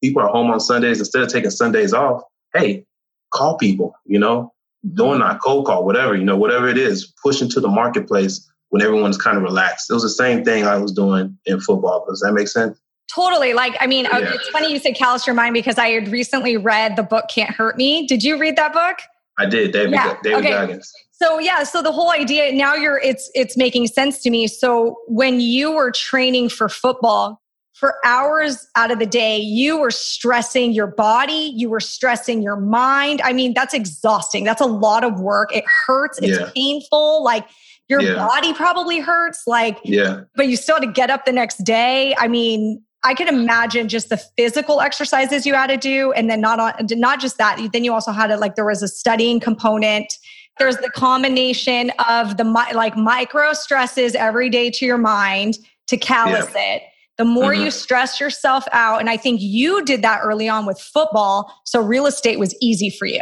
people 0.03 0.21
are 0.21 0.29
home 0.29 0.51
on 0.51 0.59
Sundays. 0.59 0.99
Instead 0.99 1.23
of 1.23 1.29
taking 1.29 1.49
Sundays 1.49 1.93
off, 1.93 2.21
hey, 2.53 2.85
call 3.33 3.57
people, 3.57 3.95
you 4.05 4.19
know, 4.19 4.53
doing 4.93 5.19
not 5.19 5.41
cold 5.41 5.65
call, 5.65 5.85
whatever, 5.85 6.15
you 6.15 6.23
know, 6.23 6.37
whatever 6.37 6.67
it 6.67 6.77
is, 6.77 7.11
pushing 7.23 7.49
to 7.49 7.59
the 7.59 7.67
marketplace 7.67 8.47
when 8.69 8.81
everyone's 8.83 9.17
kind 9.17 9.37
of 9.37 9.43
relaxed. 9.43 9.89
It 9.89 9.93
was 9.93 10.03
the 10.03 10.09
same 10.09 10.43
thing 10.43 10.65
I 10.65 10.77
was 10.77 10.91
doing 10.91 11.37
in 11.45 11.59
football. 11.59 12.05
Does 12.07 12.19
that 12.19 12.33
make 12.33 12.47
sense? 12.47 12.79
Totally. 13.13 13.53
Like, 13.53 13.75
I 13.79 13.87
mean, 13.87 14.05
uh, 14.07 14.17
yeah. 14.17 14.33
it's 14.33 14.49
funny 14.49 14.71
you 14.71 14.79
said 14.79 14.95
callous 14.95 15.25
your 15.25 15.35
mind 15.35 15.53
because 15.53 15.77
I 15.77 15.89
had 15.89 16.09
recently 16.09 16.57
read 16.57 16.95
the 16.95 17.03
book 17.03 17.25
Can't 17.33 17.51
Hurt 17.51 17.77
Me. 17.77 18.05
Did 18.05 18.23
you 18.23 18.37
read 18.37 18.55
that 18.57 18.73
book? 18.73 18.97
I 19.37 19.45
did, 19.45 19.71
David, 19.71 19.91
yeah. 19.91 20.17
David 20.23 20.39
okay. 20.39 20.49
Goggins. 20.49 20.93
So 21.11 21.39
yeah, 21.39 21.63
so 21.63 21.81
the 21.81 21.91
whole 21.91 22.11
idea 22.11 22.51
now 22.51 22.75
you're 22.75 22.99
it's 22.99 23.29
it's 23.33 23.55
making 23.55 23.87
sense 23.87 24.21
to 24.23 24.29
me. 24.29 24.47
So 24.47 24.97
when 25.07 25.39
you 25.39 25.71
were 25.71 25.91
training 25.91 26.49
for 26.49 26.67
football, 26.67 27.41
for 27.73 27.95
hours 28.05 28.67
out 28.75 28.91
of 28.91 28.99
the 28.99 29.05
day, 29.05 29.37
you 29.37 29.77
were 29.77 29.91
stressing 29.91 30.71
your 30.71 30.87
body, 30.87 31.51
you 31.55 31.69
were 31.69 31.81
stressing 31.81 32.41
your 32.41 32.55
mind. 32.55 33.21
I 33.21 33.33
mean, 33.33 33.53
that's 33.53 33.73
exhausting. 33.73 34.45
That's 34.45 34.61
a 34.61 34.65
lot 34.65 35.03
of 35.03 35.19
work. 35.19 35.53
It 35.53 35.65
hurts, 35.85 36.17
it's 36.19 36.39
yeah. 36.39 36.49
painful. 36.55 37.23
Like 37.23 37.45
your 37.89 38.01
yeah. 38.01 38.15
body 38.15 38.53
probably 38.53 38.99
hurts. 38.99 39.43
Like, 39.45 39.79
yeah. 39.83 40.21
But 40.35 40.47
you 40.47 40.55
still 40.55 40.75
had 40.75 40.85
to 40.85 40.91
get 40.91 41.09
up 41.09 41.25
the 41.25 41.33
next 41.33 41.63
day. 41.63 42.15
I 42.17 42.29
mean, 42.29 42.81
I 43.05 43.13
can 43.13 43.27
imagine 43.27 43.87
just 43.87 44.09
the 44.09 44.17
physical 44.17 44.81
exercises 44.81 45.45
you 45.45 45.53
had 45.53 45.67
to 45.67 45.77
do. 45.77 46.11
And 46.13 46.29
then 46.29 46.41
not 46.41 46.59
on, 46.59 46.73
not 46.91 47.21
just 47.21 47.37
that, 47.37 47.61
then 47.71 47.83
you 47.83 47.93
also 47.93 48.11
had 48.11 48.31
it 48.31 48.37
like 48.37 48.55
there 48.55 48.65
was 48.65 48.81
a 48.81 48.87
studying 48.87 49.39
component. 49.39 50.11
There's 50.57 50.77
the 50.77 50.89
combination 50.89 51.91
of 52.09 52.37
the 52.37 52.43
like 52.43 52.97
micro 52.97 53.53
stresses 53.53 54.15
every 54.15 54.49
day 54.49 54.71
to 54.71 54.85
your 54.85 54.97
mind 54.97 55.59
to 55.87 55.97
callous 55.97 56.49
yeah. 56.55 56.75
it 56.75 56.81
the 57.17 57.25
more 57.25 57.53
mm-hmm. 57.53 57.65
you 57.65 57.71
stress 57.71 58.19
yourself 58.19 58.65
out. 58.71 58.99
And 58.99 59.09
I 59.09 59.17
think 59.17 59.39
you 59.41 59.83
did 59.85 60.01
that 60.01 60.19
early 60.23 60.49
on 60.49 60.65
with 60.65 60.79
football. 60.79 61.53
So 61.63 61.81
real 61.81 62.07
estate 62.07 62.39
was 62.39 62.55
easy 62.61 62.89
for 62.89 63.05
you. 63.05 63.21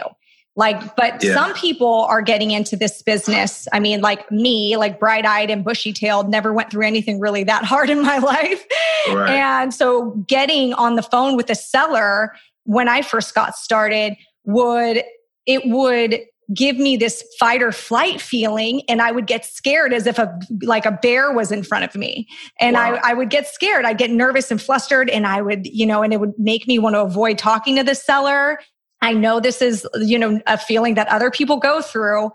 Like, 0.56 0.96
but 0.96 1.24
yeah. 1.24 1.34
some 1.34 1.54
people 1.54 2.06
are 2.10 2.22
getting 2.22 2.52
into 2.52 2.76
this 2.76 3.02
business. 3.02 3.68
I 3.74 3.80
mean, 3.80 4.02
like 4.02 4.32
me, 4.32 4.78
like 4.78 5.00
bright 5.00 5.26
eyed 5.26 5.50
and 5.50 5.64
bushy 5.64 5.94
tailed, 5.94 6.30
never 6.30 6.54
went 6.54 6.70
through 6.70 6.86
anything 6.86 7.20
really 7.20 7.44
that 7.46 7.64
hard 7.64 7.90
in 7.90 8.04
my 8.04 8.18
life. 8.20 8.64
Right. 9.10 9.32
And 9.32 9.74
so 9.74 10.12
getting 10.28 10.74
on 10.74 10.96
the 10.96 11.02
phone 11.02 11.36
with 11.36 11.50
a 11.50 11.56
seller 11.56 12.34
when 12.66 12.88
I 12.88 13.02
first 13.02 13.34
got 13.34 13.56
started 13.56 14.16
would, 14.46 15.04
it 15.46 15.64
would 15.66 16.20
give 16.54 16.78
me 16.78 16.98
this 16.98 17.24
fight 17.40 17.62
or 17.62 17.72
flight 17.72 18.20
feeling 18.20 18.82
and 18.90 19.02
i 19.02 19.12
would 19.12 19.26
get 19.26 19.46
scared 19.46 19.94
as 19.94 20.06
if 20.06 20.20
a 20.20 20.40
like 20.62 20.86
a 20.86 20.92
bear 20.92 21.32
was 21.32 21.52
in 21.52 21.64
front 21.64 21.86
of 21.86 21.96
me 21.96 22.28
and 22.60 22.76
wow. 22.76 22.96
I, 22.96 23.12
I 23.12 23.14
would 23.14 23.30
get 23.30 23.48
scared 23.48 23.86
i'd 23.86 23.98
get 23.98 24.12
nervous 24.12 24.52
and 24.52 24.62
flustered 24.62 25.10
and 25.10 25.26
i 25.26 25.42
would 25.42 25.66
you 25.66 25.86
know 25.86 26.04
and 26.04 26.12
it 26.12 26.20
would 26.20 26.34
make 26.38 26.68
me 26.68 26.80
want 26.80 26.96
to 26.96 27.02
avoid 27.02 27.38
talking 27.38 27.78
to 27.78 27.84
the 27.84 27.96
seller 27.96 28.60
i 29.04 29.14
know 29.14 29.40
this 29.40 29.62
is 29.62 29.88
you 30.02 30.18
know 30.18 30.40
a 30.48 30.58
feeling 30.58 30.96
that 30.96 31.08
other 31.08 31.30
people 31.30 31.58
go 31.58 31.82
through 31.82 32.32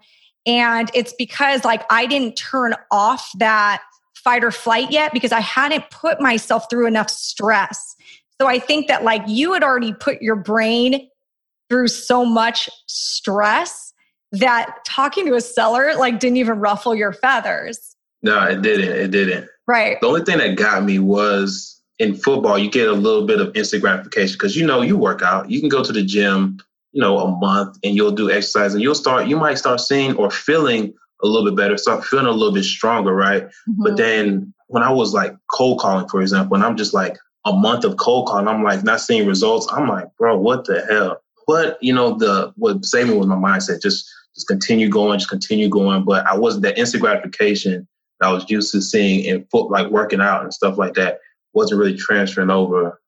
and 0.46 0.90
it's 0.94 1.12
because 1.14 1.64
like 1.64 1.82
i 1.90 2.06
didn't 2.06 2.37
turn 2.37 2.75
off 2.90 3.30
that 3.38 3.82
fight 4.14 4.44
or 4.44 4.50
flight 4.50 4.90
yet 4.90 5.12
because 5.12 5.32
i 5.32 5.40
hadn't 5.40 5.88
put 5.90 6.20
myself 6.20 6.66
through 6.70 6.87
enough 6.87 7.10
stress 7.10 7.96
so 8.40 8.46
i 8.46 8.58
think 8.58 8.88
that 8.88 9.02
like 9.02 9.22
you 9.26 9.52
had 9.52 9.62
already 9.62 9.92
put 9.92 10.22
your 10.22 10.37
brain 10.37 11.08
through 11.68 11.88
so 11.88 12.25
much 12.25 12.68
stress 12.87 13.92
that 14.32 14.76
talking 14.84 15.26
to 15.26 15.34
a 15.34 15.40
seller 15.40 15.94
like 15.96 16.18
didn't 16.18 16.37
even 16.37 16.58
ruffle 16.58 16.94
your 16.94 17.12
feathers. 17.12 17.96
No, 18.22 18.42
it 18.44 18.62
didn't. 18.62 18.96
It 18.96 19.10
didn't. 19.10 19.48
Right. 19.66 20.00
The 20.00 20.06
only 20.06 20.22
thing 20.22 20.38
that 20.38 20.56
got 20.56 20.84
me 20.84 20.98
was 20.98 21.77
in 21.99 22.14
football, 22.14 22.59
you 22.59 22.71
get 22.71 22.88
a 22.88 22.93
little 22.93 23.26
bit 23.26 23.40
of 23.40 23.55
instant 23.57 23.83
gratification 23.83 24.35
because 24.35 24.57
you 24.57 24.67
know 24.67 24.83
you 24.83 24.97
work 24.97 25.23
out. 25.23 25.50
You 25.50 25.61
can 25.61 25.69
go 25.69 25.83
to 25.83 25.93
the 25.93 26.02
gym, 26.02 26.59
you 26.93 27.00
know, 27.00 27.19
a 27.19 27.37
month 27.38 27.78
and 27.83 27.97
you'll 27.97 28.12
do 28.12 28.31
exercise 28.31 28.75
and 28.75 28.83
you'll 28.83 28.95
start, 28.95 29.26
you 29.26 29.37
might 29.37 29.59
start 29.59 29.81
seeing 29.81 30.17
or 30.17 30.31
feeling 30.31 30.95
a 31.23 31.26
little 31.26 31.50
bit 31.50 31.57
better, 31.57 31.76
start 31.76 32.05
feeling 32.05 32.26
a 32.26 32.31
little 32.31 32.55
bit 32.55 32.64
stronger, 32.64 33.14
right? 33.14 33.45
Mm-hmm. 33.45 33.83
But 33.83 33.97
then 33.97 34.55
when 34.69 34.83
I 34.83 34.93
was 34.93 35.12
like 35.12 35.35
cold 35.50 35.81
calling, 35.81 36.09
for 36.09 36.21
example, 36.21 36.55
and 36.55 36.64
I'm 36.64 36.76
just 36.76 36.95
like 36.95 37.17
a 37.45 37.52
month 37.52 37.85
of 37.85 37.97
cold 37.97 38.28
calling, 38.28 38.47
I'm 38.47 38.62
like 38.62 38.85
not 38.85 39.00
seeing 39.00 39.26
results. 39.26 39.67
I'm 39.73 39.88
like, 39.88 40.07
bro, 40.19 40.38
what 40.38 40.67
the 40.67 40.85
hell? 40.88 41.21
But 41.47 41.78
you 41.81 41.95
know, 41.95 42.17
the 42.17 42.52
what 42.57 42.85
saved 42.85 43.09
me 43.09 43.17
was 43.17 43.26
my 43.26 43.35
mindset. 43.35 43.83
Just 43.83 44.09
just 44.35 44.47
continue 44.47 44.88
going, 44.88 45.19
just 45.19 45.31
continue 45.31 45.69
going. 45.69 46.05
But 46.05 46.26
I 46.26 46.37
wasn't 46.37 46.62
that 46.64 46.78
instant 46.78 47.02
gratification 47.02 47.88
that 48.21 48.28
I 48.28 48.33
was 48.33 48.49
used 48.50 48.71
to 48.73 48.83
seeing 48.83 49.25
in 49.25 49.47
foot, 49.50 49.71
like 49.71 49.88
working 49.88 50.21
out 50.21 50.43
and 50.43 50.52
stuff 50.52 50.78
like 50.78 50.95
that, 50.95 51.19
wasn't 51.52 51.78
really 51.78 51.97
transferring 51.97 52.50
over 52.50 53.00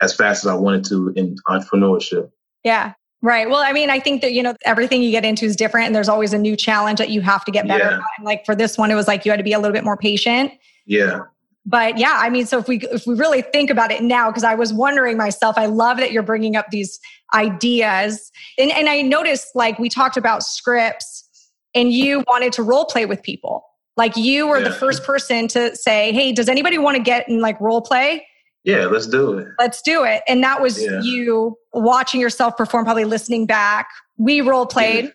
as 0.00 0.14
fast 0.14 0.44
as 0.44 0.50
I 0.50 0.54
wanted 0.54 0.84
to 0.86 1.12
in 1.16 1.36
entrepreneurship. 1.48 2.30
Yeah. 2.62 2.94
Right. 3.22 3.48
Well, 3.48 3.62
I 3.62 3.72
mean, 3.72 3.88
I 3.88 4.00
think 4.00 4.20
that, 4.20 4.32
you 4.32 4.42
know, 4.42 4.54
everything 4.66 5.02
you 5.02 5.10
get 5.10 5.24
into 5.24 5.46
is 5.46 5.56
different 5.56 5.86
and 5.86 5.94
there's 5.94 6.10
always 6.10 6.34
a 6.34 6.38
new 6.38 6.56
challenge 6.56 6.98
that 6.98 7.08
you 7.08 7.22
have 7.22 7.44
to 7.46 7.50
get 7.50 7.66
better 7.66 7.84
yeah. 7.84 8.00
Like 8.22 8.44
for 8.44 8.54
this 8.54 8.76
one, 8.76 8.90
it 8.90 8.94
was 8.94 9.08
like 9.08 9.24
you 9.24 9.30
had 9.30 9.38
to 9.38 9.44
be 9.44 9.54
a 9.54 9.58
little 9.58 9.72
bit 9.72 9.84
more 9.84 9.96
patient. 9.96 10.52
Yeah 10.84 11.20
but 11.66 11.98
yeah 11.98 12.18
i 12.20 12.28
mean 12.28 12.46
so 12.46 12.58
if 12.58 12.68
we 12.68 12.78
if 12.92 13.06
we 13.06 13.14
really 13.14 13.42
think 13.42 13.70
about 13.70 13.90
it 13.90 14.02
now 14.02 14.30
because 14.30 14.44
i 14.44 14.54
was 14.54 14.72
wondering 14.72 15.16
myself 15.16 15.56
i 15.56 15.66
love 15.66 15.96
that 15.96 16.12
you're 16.12 16.22
bringing 16.22 16.56
up 16.56 16.70
these 16.70 16.98
ideas 17.34 18.30
and, 18.58 18.70
and 18.72 18.88
i 18.88 19.00
noticed 19.00 19.48
like 19.54 19.78
we 19.78 19.88
talked 19.88 20.16
about 20.16 20.42
scripts 20.42 21.28
and 21.74 21.92
you 21.92 22.22
wanted 22.28 22.52
to 22.52 22.62
role 22.62 22.84
play 22.84 23.06
with 23.06 23.22
people 23.22 23.64
like 23.96 24.16
you 24.16 24.46
were 24.46 24.58
yeah. 24.58 24.68
the 24.68 24.74
first 24.74 25.04
person 25.04 25.48
to 25.48 25.74
say 25.76 26.12
hey 26.12 26.32
does 26.32 26.48
anybody 26.48 26.78
want 26.78 26.96
to 26.96 27.02
get 27.02 27.28
in 27.28 27.40
like 27.40 27.60
role 27.60 27.80
play 27.80 28.26
yeah 28.64 28.86
let's 28.86 29.06
do 29.06 29.38
it 29.38 29.48
let's 29.58 29.82
do 29.82 30.04
it 30.04 30.22
and 30.28 30.42
that 30.42 30.60
was 30.60 30.82
yeah. 30.82 31.00
you 31.02 31.56
watching 31.72 32.20
yourself 32.20 32.56
perform 32.56 32.84
probably 32.84 33.04
listening 33.04 33.46
back 33.46 33.88
we 34.16 34.40
role 34.40 34.66
played 34.66 35.04
yeah. 35.04 35.10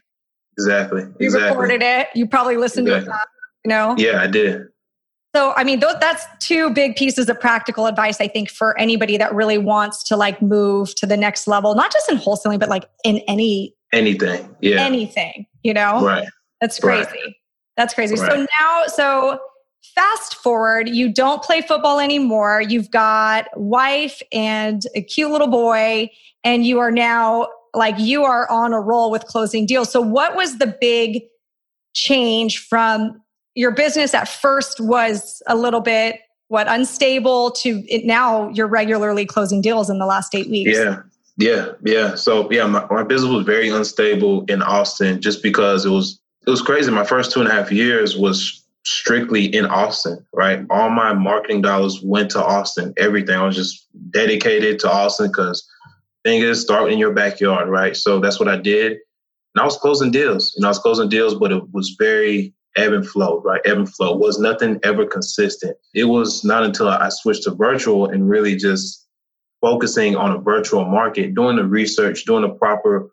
exactly 0.57 1.01
you 1.01 1.15
exactly. 1.27 1.49
recorded 1.49 1.81
it 1.81 2.07
you 2.15 2.27
probably 2.27 2.57
listened 2.57 2.87
exactly. 2.87 3.11
to 3.11 3.15
it 3.15 3.27
you 3.65 3.69
know 3.69 3.95
yeah 3.97 4.21
i 4.21 4.27
did 4.27 4.63
so, 5.35 5.53
I 5.55 5.63
mean, 5.63 5.79
that's 5.79 6.25
two 6.39 6.71
big 6.71 6.95
pieces 6.95 7.29
of 7.29 7.39
practical 7.39 7.85
advice, 7.85 8.19
I 8.19 8.27
think, 8.27 8.49
for 8.49 8.77
anybody 8.79 9.15
that 9.17 9.33
really 9.33 9.59
wants 9.59 10.03
to 10.05 10.17
like 10.17 10.41
move 10.41 10.95
to 10.95 11.05
the 11.05 11.15
next 11.15 11.47
level, 11.47 11.75
not 11.75 11.93
just 11.93 12.09
in 12.09 12.17
wholesaling, 12.17 12.59
but 12.59 12.67
like 12.67 12.89
in 13.03 13.19
any 13.27 13.75
anything. 13.93 14.55
Yeah. 14.59 14.83
Anything, 14.83 15.45
you 15.61 15.73
know? 15.73 16.03
Right. 16.03 16.27
That's 16.61 16.79
crazy. 16.79 17.09
Right. 17.09 17.35
That's 17.79 17.93
crazy. 17.93 18.15
Right. 18.15 18.29
So 18.29 18.45
now, 18.59 18.83
so 18.87 19.39
fast 19.95 20.35
forward, 20.35 20.89
you 20.89 21.13
don't 21.13 21.41
play 21.41 21.61
football 21.61 22.01
anymore. 22.01 22.61
You've 22.61 22.91
got 22.91 23.45
wife 23.55 24.21
and 24.33 24.83
a 24.95 25.01
cute 25.01 25.31
little 25.31 25.47
boy, 25.47 26.09
and 26.43 26.65
you 26.65 26.79
are 26.79 26.91
now 26.91 27.47
like 27.73 27.95
you 27.97 28.25
are 28.25 28.51
on 28.51 28.73
a 28.73 28.81
roll 28.81 29.11
with 29.11 29.23
closing 29.27 29.65
deals. 29.65 29.89
So, 29.89 30.01
what 30.01 30.35
was 30.35 30.57
the 30.57 30.75
big 30.81 31.21
change 31.93 32.67
from 32.67 33.21
your 33.55 33.71
business 33.71 34.13
at 34.13 34.27
first 34.27 34.81
was 34.81 35.41
a 35.47 35.55
little 35.55 35.79
bit 35.79 36.19
what 36.49 36.67
unstable 36.67 37.51
to 37.51 37.81
it 37.87 38.05
now 38.05 38.49
you're 38.49 38.67
regularly 38.67 39.25
closing 39.25 39.61
deals 39.61 39.89
in 39.89 39.99
the 39.99 40.05
last 40.05 40.35
eight 40.35 40.49
weeks 40.49 40.77
yeah 40.77 41.01
yeah 41.37 41.69
yeah 41.83 42.15
so 42.15 42.49
yeah 42.51 42.65
my, 42.65 42.85
my 42.91 43.03
business 43.03 43.31
was 43.31 43.45
very 43.45 43.69
unstable 43.69 44.45
in 44.45 44.61
austin 44.61 45.19
just 45.19 45.41
because 45.41 45.83
it 45.83 45.89
was 45.89 46.21
it 46.49 46.51
was 46.51 46.61
crazy. 46.63 46.89
My 46.89 47.03
first 47.03 47.31
two 47.31 47.41
and 47.41 47.47
a 47.47 47.51
half 47.51 47.71
years 47.71 48.17
was 48.17 48.65
strictly 48.85 49.45
in 49.45 49.65
austin 49.65 50.25
right? 50.33 50.65
All 50.71 50.89
my 50.89 51.13
marketing 51.13 51.61
dollars 51.61 52.01
went 52.01 52.31
to 52.31 52.43
austin. 52.43 52.93
Everything. 52.97 53.35
I 53.35 53.45
was 53.45 53.55
just 53.55 53.87
dedicated 54.09 54.79
to 54.79 54.91
austin 54.91 55.27
because 55.27 55.67
thing 56.23 56.41
is 56.41 56.61
start 56.61 56.91
in 56.91 56.97
your 56.97 57.13
backyard 57.13 57.69
right? 57.69 57.95
So 57.95 58.19
that's 58.19 58.39
what 58.39 58.49
i 58.49 58.57
did. 58.57 58.93
And 58.93 59.61
i 59.61 59.63
was 59.63 59.77
closing 59.77 60.09
deals. 60.09 60.55
You 60.55 60.63
know 60.63 60.69
i 60.69 60.71
was 60.71 60.79
closing 60.79 61.07
deals 61.07 61.35
but 61.35 61.51
it 61.51 61.61
was 61.71 61.95
very 61.99 62.51
ebb 62.75 62.93
and 62.93 63.07
flow, 63.07 63.41
right? 63.41 63.61
Ebb 63.65 63.77
and 63.77 63.93
flow. 63.93 64.15
Was 64.15 64.39
nothing 64.39 64.79
ever 64.83 65.05
consistent. 65.05 65.77
It 65.93 66.05
was 66.05 66.43
not 66.43 66.63
until 66.63 66.87
I 66.87 67.09
switched 67.09 67.43
to 67.43 67.51
virtual 67.51 68.09
and 68.09 68.27
really 68.27 68.55
just 68.55 69.07
focusing 69.61 70.15
on 70.15 70.31
a 70.31 70.39
virtual 70.39 70.85
market, 70.85 71.35
doing 71.35 71.57
the 71.57 71.65
research, 71.65 72.25
doing 72.25 72.41
the 72.41 72.49
proper 72.49 73.11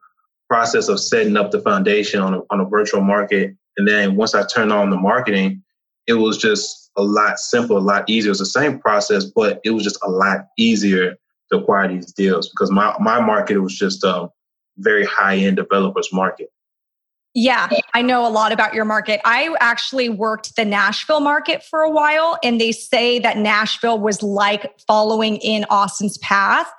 process 0.48 0.88
of 0.88 1.00
setting 1.00 1.36
up 1.36 1.50
the 1.50 1.60
foundation 1.60 2.20
on 2.20 2.34
a, 2.34 2.40
on 2.50 2.60
a 2.60 2.64
virtual 2.64 3.00
market. 3.00 3.54
And 3.76 3.86
then 3.86 4.16
once 4.16 4.34
I 4.34 4.44
turned 4.46 4.72
on 4.72 4.90
the 4.90 4.96
marketing, 4.96 5.62
it 6.06 6.14
was 6.14 6.38
just 6.38 6.90
a 6.96 7.02
lot 7.02 7.38
simpler, 7.38 7.76
a 7.76 7.80
lot 7.80 8.08
easier. 8.08 8.28
It 8.28 8.30
was 8.30 8.38
the 8.38 8.46
same 8.46 8.78
process, 8.78 9.24
but 9.24 9.60
it 9.64 9.70
was 9.70 9.84
just 9.84 9.98
a 10.02 10.10
lot 10.10 10.46
easier 10.56 11.16
to 11.50 11.58
acquire 11.58 11.88
these 11.88 12.12
deals 12.12 12.48
because 12.48 12.70
my, 12.70 12.94
my 13.00 13.20
market 13.20 13.58
was 13.58 13.76
just 13.76 14.04
a 14.04 14.28
very 14.78 15.04
high 15.04 15.36
end 15.36 15.56
developers 15.56 16.12
market. 16.12 16.48
Yeah, 17.38 17.68
I 17.92 18.00
know 18.00 18.26
a 18.26 18.30
lot 18.30 18.52
about 18.52 18.72
your 18.72 18.86
market. 18.86 19.20
I 19.26 19.54
actually 19.60 20.08
worked 20.08 20.56
the 20.56 20.64
Nashville 20.64 21.20
market 21.20 21.62
for 21.62 21.80
a 21.80 21.90
while, 21.90 22.38
and 22.42 22.58
they 22.58 22.72
say 22.72 23.18
that 23.18 23.36
Nashville 23.36 23.98
was 23.98 24.22
like 24.22 24.72
following 24.86 25.36
in 25.36 25.66
Austin's 25.68 26.16
path. 26.18 26.72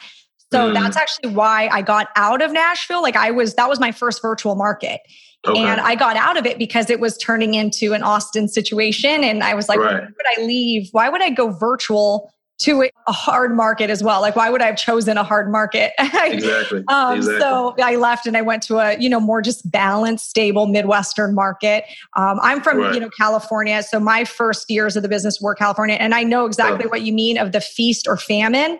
So 0.51 0.69
mm. 0.69 0.73
that's 0.73 0.95
actually 0.95 1.33
why 1.33 1.67
I 1.71 1.81
got 1.81 2.07
out 2.15 2.41
of 2.41 2.51
Nashville. 2.51 3.01
Like 3.01 3.15
I 3.15 3.31
was, 3.31 3.55
that 3.55 3.69
was 3.69 3.79
my 3.79 3.91
first 3.91 4.21
virtual 4.21 4.55
market. 4.55 5.01
Okay. 5.45 5.59
And 5.59 5.79
I 5.79 5.95
got 5.95 6.17
out 6.17 6.37
of 6.37 6.45
it 6.45 6.57
because 6.57 6.89
it 6.89 6.99
was 6.99 7.17
turning 7.17 7.53
into 7.53 7.93
an 7.93 8.03
Austin 8.03 8.47
situation. 8.47 9.23
And 9.23 9.43
I 9.43 9.53
was 9.53 9.69
like, 9.69 9.79
right. 9.79 10.01
why 10.01 10.01
would 10.01 10.39
I 10.39 10.45
leave? 10.45 10.89
Why 10.91 11.09
would 11.09 11.21
I 11.21 11.29
go 11.29 11.49
virtual 11.51 12.31
to 12.59 12.89
a 13.07 13.11
hard 13.11 13.55
market 13.55 13.89
as 13.89 14.03
well. 14.03 14.19
Like, 14.19 14.35
why 14.35 14.49
would 14.49 14.61
I 14.61 14.65
have 14.65 14.77
chosen 14.77 15.15
a 15.17 15.23
hard 15.23 15.51
market? 15.51 15.93
exactly. 15.99 16.83
um, 16.87 17.17
exactly. 17.17 17.39
So 17.39 17.75
I 17.81 17.97
left 17.97 18.25
and 18.25 18.35
I 18.35 18.41
went 18.41 18.63
to 18.63 18.77
a, 18.77 18.97
you 18.97 19.09
know, 19.09 19.19
more 19.19 19.43
just 19.43 19.69
balanced, 19.69 20.27
stable 20.27 20.65
Midwestern 20.65 21.35
market. 21.35 21.83
Um, 22.15 22.39
I'm 22.41 22.61
from, 22.61 22.79
right. 22.79 22.95
you 22.95 22.99
know, 22.99 23.09
California. 23.11 23.83
So 23.83 23.99
my 23.99 24.25
first 24.25 24.71
years 24.71 24.95
of 24.95 25.03
the 25.03 25.09
business 25.09 25.39
were 25.39 25.53
California. 25.53 25.97
And 25.97 26.15
I 26.15 26.23
know 26.23 26.45
exactly 26.45 26.85
oh. 26.85 26.89
what 26.89 27.03
you 27.03 27.13
mean 27.13 27.37
of 27.37 27.51
the 27.51 27.61
feast 27.61 28.07
or 28.07 28.17
famine. 28.17 28.79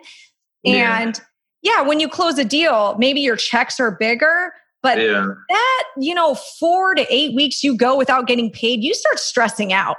And 0.64 1.20
yeah. 1.62 1.82
when 1.82 2.00
you 2.00 2.08
close 2.08 2.38
a 2.38 2.44
deal, 2.44 2.96
maybe 2.98 3.20
your 3.20 3.36
checks 3.36 3.78
are 3.80 3.90
bigger, 3.90 4.52
but 4.82 4.98
yeah. 4.98 5.26
that, 5.48 5.84
you 5.96 6.14
know, 6.14 6.34
four 6.34 6.94
to 6.94 7.06
eight 7.12 7.34
weeks 7.34 7.64
you 7.64 7.76
go 7.76 7.96
without 7.96 8.26
getting 8.26 8.50
paid, 8.50 8.82
you 8.82 8.94
start 8.94 9.18
stressing 9.18 9.72
out. 9.72 9.96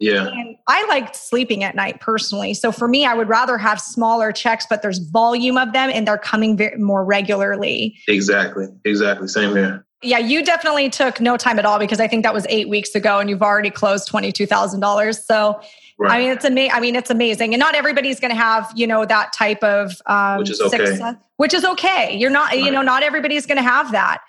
Yeah. 0.00 0.26
And 0.26 0.56
I 0.66 0.84
like 0.86 1.14
sleeping 1.14 1.62
at 1.62 1.74
night 1.74 2.00
personally. 2.00 2.52
So 2.54 2.72
for 2.72 2.88
me, 2.88 3.06
I 3.06 3.14
would 3.14 3.28
rather 3.28 3.56
have 3.56 3.80
smaller 3.80 4.32
checks, 4.32 4.66
but 4.68 4.82
there's 4.82 4.98
volume 4.98 5.56
of 5.56 5.72
them 5.72 5.90
and 5.90 6.06
they're 6.06 6.18
coming 6.18 6.56
very, 6.56 6.76
more 6.78 7.04
regularly. 7.04 7.96
Exactly. 8.08 8.66
Exactly. 8.84 9.28
Same 9.28 9.54
here. 9.54 9.86
Yeah, 10.02 10.18
you 10.18 10.44
definitely 10.44 10.90
took 10.90 11.20
no 11.20 11.36
time 11.36 11.58
at 11.58 11.64
all 11.64 11.78
because 11.78 12.00
I 12.00 12.08
think 12.08 12.24
that 12.24 12.34
was 12.34 12.44
eight 12.50 12.68
weeks 12.68 12.94
ago 12.94 13.20
and 13.20 13.30
you've 13.30 13.42
already 13.42 13.70
closed 13.70 14.10
$22,000. 14.10 15.24
So 15.24 15.60
Right. 15.96 16.12
I 16.12 16.18
mean, 16.18 16.30
it's 16.30 16.44
amazing. 16.44 16.72
I 16.74 16.80
mean, 16.80 16.96
it's 16.96 17.10
amazing, 17.10 17.54
and 17.54 17.60
not 17.60 17.74
everybody's 17.74 18.18
going 18.18 18.32
to 18.32 18.36
have 18.36 18.72
you 18.74 18.86
know 18.86 19.04
that 19.06 19.32
type 19.32 19.62
of 19.62 19.92
um, 20.06 20.38
which 20.38 20.50
is 20.50 20.60
okay. 20.60 20.86
Success, 20.86 21.16
which 21.36 21.54
is 21.54 21.64
okay. 21.64 22.16
You're 22.16 22.30
not, 22.30 22.50
right. 22.50 22.60
you 22.60 22.70
know, 22.70 22.82
not 22.82 23.02
everybody's 23.02 23.46
going 23.46 23.58
to 23.58 23.62
have 23.62 23.92
that 23.92 24.20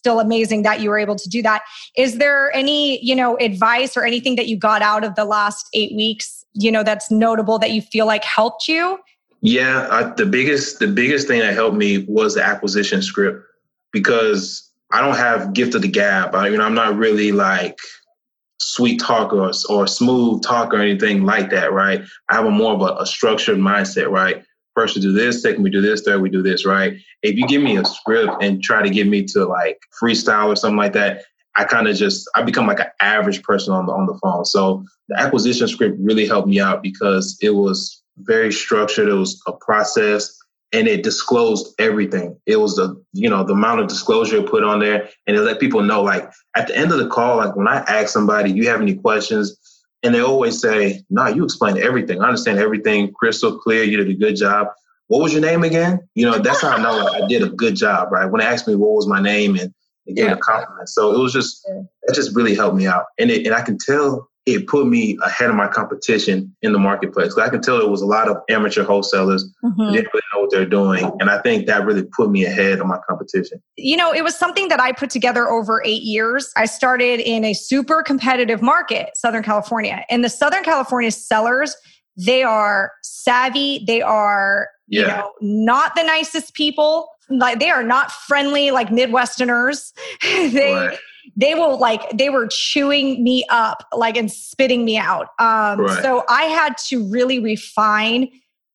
still 0.00 0.18
amazing 0.18 0.62
that 0.62 0.80
you 0.80 0.88
were 0.88 0.98
able 0.98 1.16
to 1.16 1.28
do 1.28 1.42
that. 1.42 1.62
Is 1.96 2.16
there 2.16 2.54
any, 2.56 3.04
you 3.04 3.14
know, 3.14 3.36
advice 3.36 3.96
or 3.96 4.04
anything 4.04 4.36
that 4.36 4.48
you 4.48 4.56
got 4.56 4.80
out 4.80 5.04
of 5.04 5.14
the 5.14 5.26
last 5.26 5.68
eight 5.74 5.94
weeks, 5.94 6.44
you 6.54 6.72
know, 6.72 6.82
that's 6.82 7.10
notable 7.10 7.58
that 7.58 7.70
you 7.72 7.82
feel 7.82 8.06
like 8.06 8.24
helped 8.24 8.66
you? 8.66 8.98
Yeah, 9.42 9.86
I, 9.90 10.02
the 10.14 10.26
biggest 10.26 10.78
the 10.78 10.86
biggest 10.86 11.26
thing 11.26 11.40
that 11.40 11.54
helped 11.54 11.76
me 11.76 12.04
was 12.08 12.34
the 12.34 12.42
acquisition 12.42 13.02
script 13.02 13.44
because 13.92 14.70
I 14.92 15.00
don't 15.00 15.16
have 15.16 15.52
gift 15.52 15.74
of 15.74 15.82
the 15.82 15.88
gab. 15.88 16.34
I, 16.34 16.48
you 16.48 16.56
know, 16.56 16.64
I'm 16.64 16.74
not 16.74 16.96
really 16.96 17.32
like 17.32 17.78
sweet 18.60 19.00
talker 19.00 19.40
or, 19.40 19.52
or 19.68 19.86
smooth 19.86 20.42
talk 20.42 20.72
or 20.72 20.78
anything 20.78 21.24
like 21.24 21.50
that, 21.50 21.72
right? 21.72 22.02
I 22.28 22.36
have 22.36 22.46
a 22.46 22.50
more 22.50 22.74
of 22.74 22.80
a, 22.82 23.00
a 23.00 23.06
structured 23.06 23.58
mindset, 23.58 24.10
right? 24.10 24.44
first 24.74 24.96
we 24.96 25.02
do 25.02 25.12
this, 25.12 25.42
second 25.42 25.62
we 25.62 25.70
do 25.70 25.80
this, 25.80 26.02
third 26.02 26.22
we 26.22 26.30
do 26.30 26.42
this, 26.42 26.64
right? 26.64 26.94
If 27.22 27.36
you 27.36 27.46
give 27.46 27.62
me 27.62 27.76
a 27.76 27.84
script 27.84 28.42
and 28.42 28.62
try 28.62 28.82
to 28.82 28.90
get 28.90 29.06
me 29.06 29.24
to 29.26 29.44
like 29.44 29.78
freestyle 30.00 30.48
or 30.48 30.56
something 30.56 30.78
like 30.78 30.94
that, 30.94 31.24
I 31.56 31.64
kind 31.64 31.88
of 31.88 31.96
just 31.96 32.28
I 32.34 32.42
become 32.42 32.66
like 32.66 32.80
an 32.80 32.86
average 33.00 33.42
person 33.42 33.74
on 33.74 33.86
the 33.86 33.92
on 33.92 34.06
the 34.06 34.18
phone. 34.22 34.44
So 34.44 34.84
the 35.08 35.20
acquisition 35.20 35.68
script 35.68 35.98
really 36.00 36.26
helped 36.26 36.48
me 36.48 36.60
out 36.60 36.82
because 36.82 37.36
it 37.42 37.50
was 37.50 38.02
very 38.18 38.52
structured. 38.52 39.08
It 39.08 39.14
was 39.14 39.40
a 39.46 39.52
process 39.52 40.34
and 40.72 40.86
it 40.86 41.02
disclosed 41.02 41.74
everything. 41.78 42.38
It 42.46 42.60
was 42.60 42.76
the 42.76 43.02
you 43.12 43.28
know 43.28 43.44
the 43.44 43.52
amount 43.52 43.80
of 43.80 43.88
disclosure 43.88 44.42
put 44.42 44.62
on 44.62 44.80
there, 44.80 45.08
and 45.26 45.36
it 45.36 45.40
let 45.40 45.60
people 45.60 45.82
know 45.82 46.02
like 46.02 46.30
at 46.56 46.68
the 46.68 46.76
end 46.76 46.92
of 46.92 46.98
the 46.98 47.08
call, 47.08 47.38
like 47.38 47.56
when 47.56 47.68
I 47.68 47.78
ask 47.78 48.08
somebody, 48.08 48.52
"You 48.52 48.68
have 48.68 48.80
any 48.80 48.94
questions?" 48.94 49.56
And 50.02 50.14
they 50.14 50.20
always 50.20 50.60
say, 50.60 51.02
"No, 51.10 51.24
nah, 51.24 51.28
you 51.28 51.44
explained 51.44 51.78
everything. 51.78 52.20
I 52.20 52.26
understand 52.26 52.58
everything 52.58 53.12
crystal 53.12 53.58
clear. 53.58 53.82
You 53.82 53.96
did 53.96 54.08
a 54.08 54.14
good 54.14 54.36
job." 54.36 54.68
What 55.08 55.22
was 55.22 55.32
your 55.32 55.42
name 55.42 55.64
again? 55.64 56.00
You 56.14 56.30
know, 56.30 56.38
that's 56.38 56.62
how 56.62 56.70
I 56.70 56.80
know 56.80 57.08
I 57.08 57.26
did 57.26 57.42
a 57.42 57.48
good 57.48 57.74
job, 57.74 58.12
right? 58.12 58.26
When 58.26 58.40
they 58.40 58.46
asked 58.46 58.68
me 58.68 58.76
what 58.76 58.92
was 58.92 59.08
my 59.08 59.20
name 59.20 59.56
and 59.56 59.74
they 60.06 60.12
gave 60.12 60.26
yeah. 60.26 60.34
a 60.34 60.36
compliment. 60.36 60.88
So 60.88 61.12
it 61.12 61.18
was 61.18 61.32
just 61.32 61.68
it 61.68 62.14
just 62.14 62.34
really 62.34 62.54
helped 62.54 62.76
me 62.76 62.86
out, 62.86 63.06
and 63.18 63.30
it, 63.30 63.44
and 63.44 63.54
I 63.54 63.62
can 63.62 63.76
tell 63.76 64.29
it 64.46 64.66
put 64.66 64.86
me 64.86 65.18
ahead 65.22 65.50
of 65.50 65.56
my 65.56 65.68
competition 65.68 66.54
in 66.62 66.72
the 66.72 66.78
marketplace. 66.78 67.36
I 67.36 67.50
can 67.50 67.60
tell 67.60 67.80
it 67.80 67.90
was 67.90 68.00
a 68.00 68.06
lot 68.06 68.28
of 68.28 68.38
amateur 68.48 68.84
wholesalers 68.84 69.44
mm-hmm. 69.62 69.92
didn't 69.92 70.08
really 70.12 70.22
know 70.34 70.40
what 70.40 70.50
they're 70.50 70.66
doing. 70.66 71.10
And 71.20 71.28
I 71.28 71.40
think 71.42 71.66
that 71.66 71.84
really 71.84 72.04
put 72.16 72.30
me 72.30 72.44
ahead 72.44 72.80
of 72.80 72.86
my 72.86 72.98
competition. 73.06 73.62
You 73.76 73.96
know, 73.96 74.12
it 74.12 74.22
was 74.22 74.34
something 74.34 74.68
that 74.68 74.80
I 74.80 74.92
put 74.92 75.10
together 75.10 75.48
over 75.48 75.82
eight 75.84 76.02
years. 76.02 76.52
I 76.56 76.64
started 76.64 77.20
in 77.20 77.44
a 77.44 77.52
super 77.52 78.02
competitive 78.02 78.62
market, 78.62 79.10
Southern 79.14 79.42
California. 79.42 80.04
And 80.08 80.24
the 80.24 80.30
Southern 80.30 80.64
California 80.64 81.10
sellers, 81.10 81.76
they 82.16 82.42
are 82.42 82.92
savvy, 83.02 83.84
they 83.86 84.00
are, 84.00 84.68
yeah. 84.88 85.00
you 85.00 85.06
know, 85.06 85.32
not 85.42 85.94
the 85.96 86.02
nicest 86.02 86.54
people. 86.54 87.08
Like 87.28 87.60
they 87.60 87.70
are 87.70 87.84
not 87.84 88.10
friendly 88.10 88.70
like 88.70 88.88
Midwesterners. 88.88 89.92
they 90.22 90.72
right 90.72 90.98
they 91.40 91.54
will 91.54 91.78
like 91.78 92.02
they 92.16 92.30
were 92.30 92.46
chewing 92.46 93.22
me 93.22 93.44
up 93.50 93.86
like 93.94 94.16
and 94.16 94.30
spitting 94.30 94.84
me 94.84 94.96
out 94.96 95.28
um, 95.38 95.80
right. 95.80 96.02
so 96.02 96.24
i 96.28 96.44
had 96.44 96.76
to 96.76 97.08
really 97.10 97.38
refine 97.38 98.28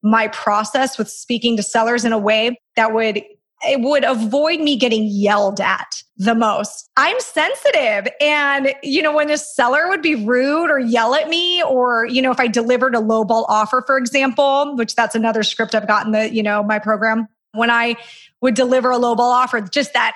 my 0.03 0.27
process 0.29 0.97
with 0.97 1.09
speaking 1.09 1.57
to 1.57 1.63
sellers 1.63 2.05
in 2.05 2.13
a 2.13 2.19
way 2.19 2.59
that 2.75 2.93
would 2.93 3.23
it 3.67 3.81
would 3.81 4.03
avoid 4.03 4.59
me 4.59 4.75
getting 4.75 5.05
yelled 5.05 5.59
at 5.59 6.03
the 6.17 6.35
most. 6.35 6.89
I'm 6.97 7.19
sensitive. 7.19 8.07
And, 8.21 8.73
you 8.83 9.01
know, 9.01 9.15
when 9.15 9.29
a 9.29 9.37
seller 9.37 9.87
would 9.87 10.01
be 10.01 10.15
rude 10.15 10.69
or 10.69 10.79
yell 10.79 11.15
at 11.15 11.29
me, 11.29 11.63
or, 11.63 12.05
you 12.05 12.21
know, 12.21 12.31
if 12.31 12.39
I 12.39 12.47
delivered 12.47 12.95
a 12.95 12.99
lowball 12.99 13.45
offer, 13.47 13.83
for 13.85 13.97
example, 13.97 14.75
which 14.75 14.95
that's 14.95 15.15
another 15.15 15.43
script 15.43 15.75
I've 15.75 15.87
gotten 15.87 16.11
the, 16.11 16.33
you 16.33 16.43
know, 16.43 16.63
my 16.63 16.79
program, 16.79 17.27
when 17.53 17.69
I 17.69 17.95
would 18.41 18.53
deliver 18.53 18.91
a 18.91 18.97
lowball 18.97 19.19
offer, 19.19 19.61
just 19.61 19.93
that 19.93 20.15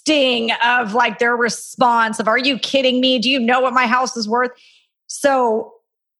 sting 0.00 0.50
of 0.64 0.94
like 0.94 1.18
their 1.18 1.36
response 1.36 2.18
of, 2.18 2.28
Are 2.28 2.38
you 2.38 2.58
kidding 2.58 3.00
me? 3.00 3.18
Do 3.18 3.28
you 3.28 3.38
know 3.38 3.60
what 3.60 3.72
my 3.72 3.86
house 3.86 4.16
is 4.16 4.28
worth? 4.28 4.50
So 5.06 5.72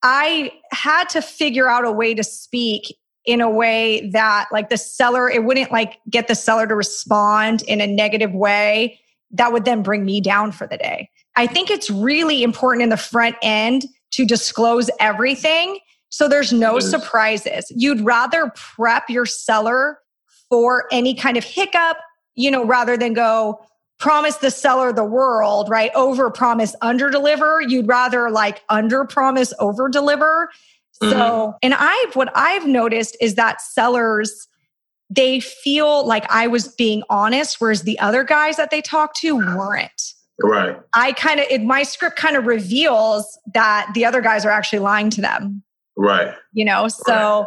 I 0.02 0.52
had 0.72 1.08
to 1.10 1.22
figure 1.22 1.68
out 1.68 1.84
a 1.84 1.92
way 1.92 2.14
to 2.14 2.24
speak 2.24 2.96
in 3.26 3.40
a 3.40 3.50
way 3.50 4.08
that 4.10 4.46
like 4.50 4.70
the 4.70 4.78
seller, 4.78 5.28
it 5.28 5.44
wouldn't 5.44 5.70
like 5.70 5.98
get 6.08 6.26
the 6.26 6.34
seller 6.34 6.66
to 6.66 6.74
respond 6.74 7.62
in 7.62 7.80
a 7.80 7.86
negative 7.86 8.32
way 8.32 8.98
that 9.32 9.52
would 9.52 9.64
then 9.64 9.82
bring 9.82 10.04
me 10.04 10.20
down 10.20 10.52
for 10.52 10.66
the 10.66 10.76
day. 10.76 11.08
I 11.36 11.46
think 11.46 11.70
it's 11.70 11.90
really 11.90 12.42
important 12.42 12.82
in 12.82 12.88
the 12.88 12.96
front 12.96 13.36
end 13.42 13.84
to 14.12 14.24
disclose 14.24 14.90
everything 14.98 15.78
so 16.10 16.28
there's 16.28 16.52
no 16.52 16.80
surprises. 16.80 17.70
You'd 17.74 18.00
rather 18.00 18.52
prep 18.56 19.08
your 19.08 19.26
seller 19.26 19.98
for 20.48 20.86
any 20.90 21.14
kind 21.14 21.36
of 21.36 21.44
hiccup, 21.44 21.96
you 22.34 22.50
know, 22.50 22.64
rather 22.64 22.96
than 22.96 23.14
go, 23.14 23.64
promise 24.00 24.36
the 24.36 24.50
seller 24.50 24.92
the 24.92 25.04
world, 25.04 25.68
right? 25.68 25.90
Over 25.94 26.30
promise, 26.30 26.74
under 26.80 27.10
deliver. 27.10 27.60
You'd 27.60 27.86
rather 27.86 28.30
like 28.30 28.62
under 28.68 29.04
promise, 29.04 29.52
over 29.60 29.88
deliver. 29.88 30.50
Mm-hmm. 31.02 31.12
So, 31.12 31.54
and 31.62 31.74
I've, 31.74 32.16
what 32.16 32.32
I've 32.34 32.66
noticed 32.66 33.16
is 33.20 33.36
that 33.36 33.60
sellers, 33.60 34.48
they 35.10 35.40
feel 35.40 36.06
like 36.06 36.24
I 36.30 36.46
was 36.46 36.68
being 36.68 37.02
honest, 37.10 37.60
whereas 37.60 37.82
the 37.82 37.98
other 38.00 38.24
guys 38.24 38.56
that 38.56 38.70
they 38.70 38.80
talk 38.80 39.14
to 39.16 39.36
weren't. 39.36 40.14
Right. 40.42 40.76
I 40.94 41.12
kind 41.12 41.40
of, 41.40 41.60
my 41.62 41.82
script 41.82 42.16
kind 42.16 42.36
of 42.36 42.46
reveals 42.46 43.38
that 43.52 43.90
the 43.94 44.06
other 44.06 44.22
guys 44.22 44.46
are 44.46 44.50
actually 44.50 44.78
lying 44.78 45.10
to 45.10 45.20
them. 45.20 45.62
Right. 45.96 46.34
You 46.52 46.64
know, 46.64 46.88
so. 46.88 47.40
Right. 47.40 47.46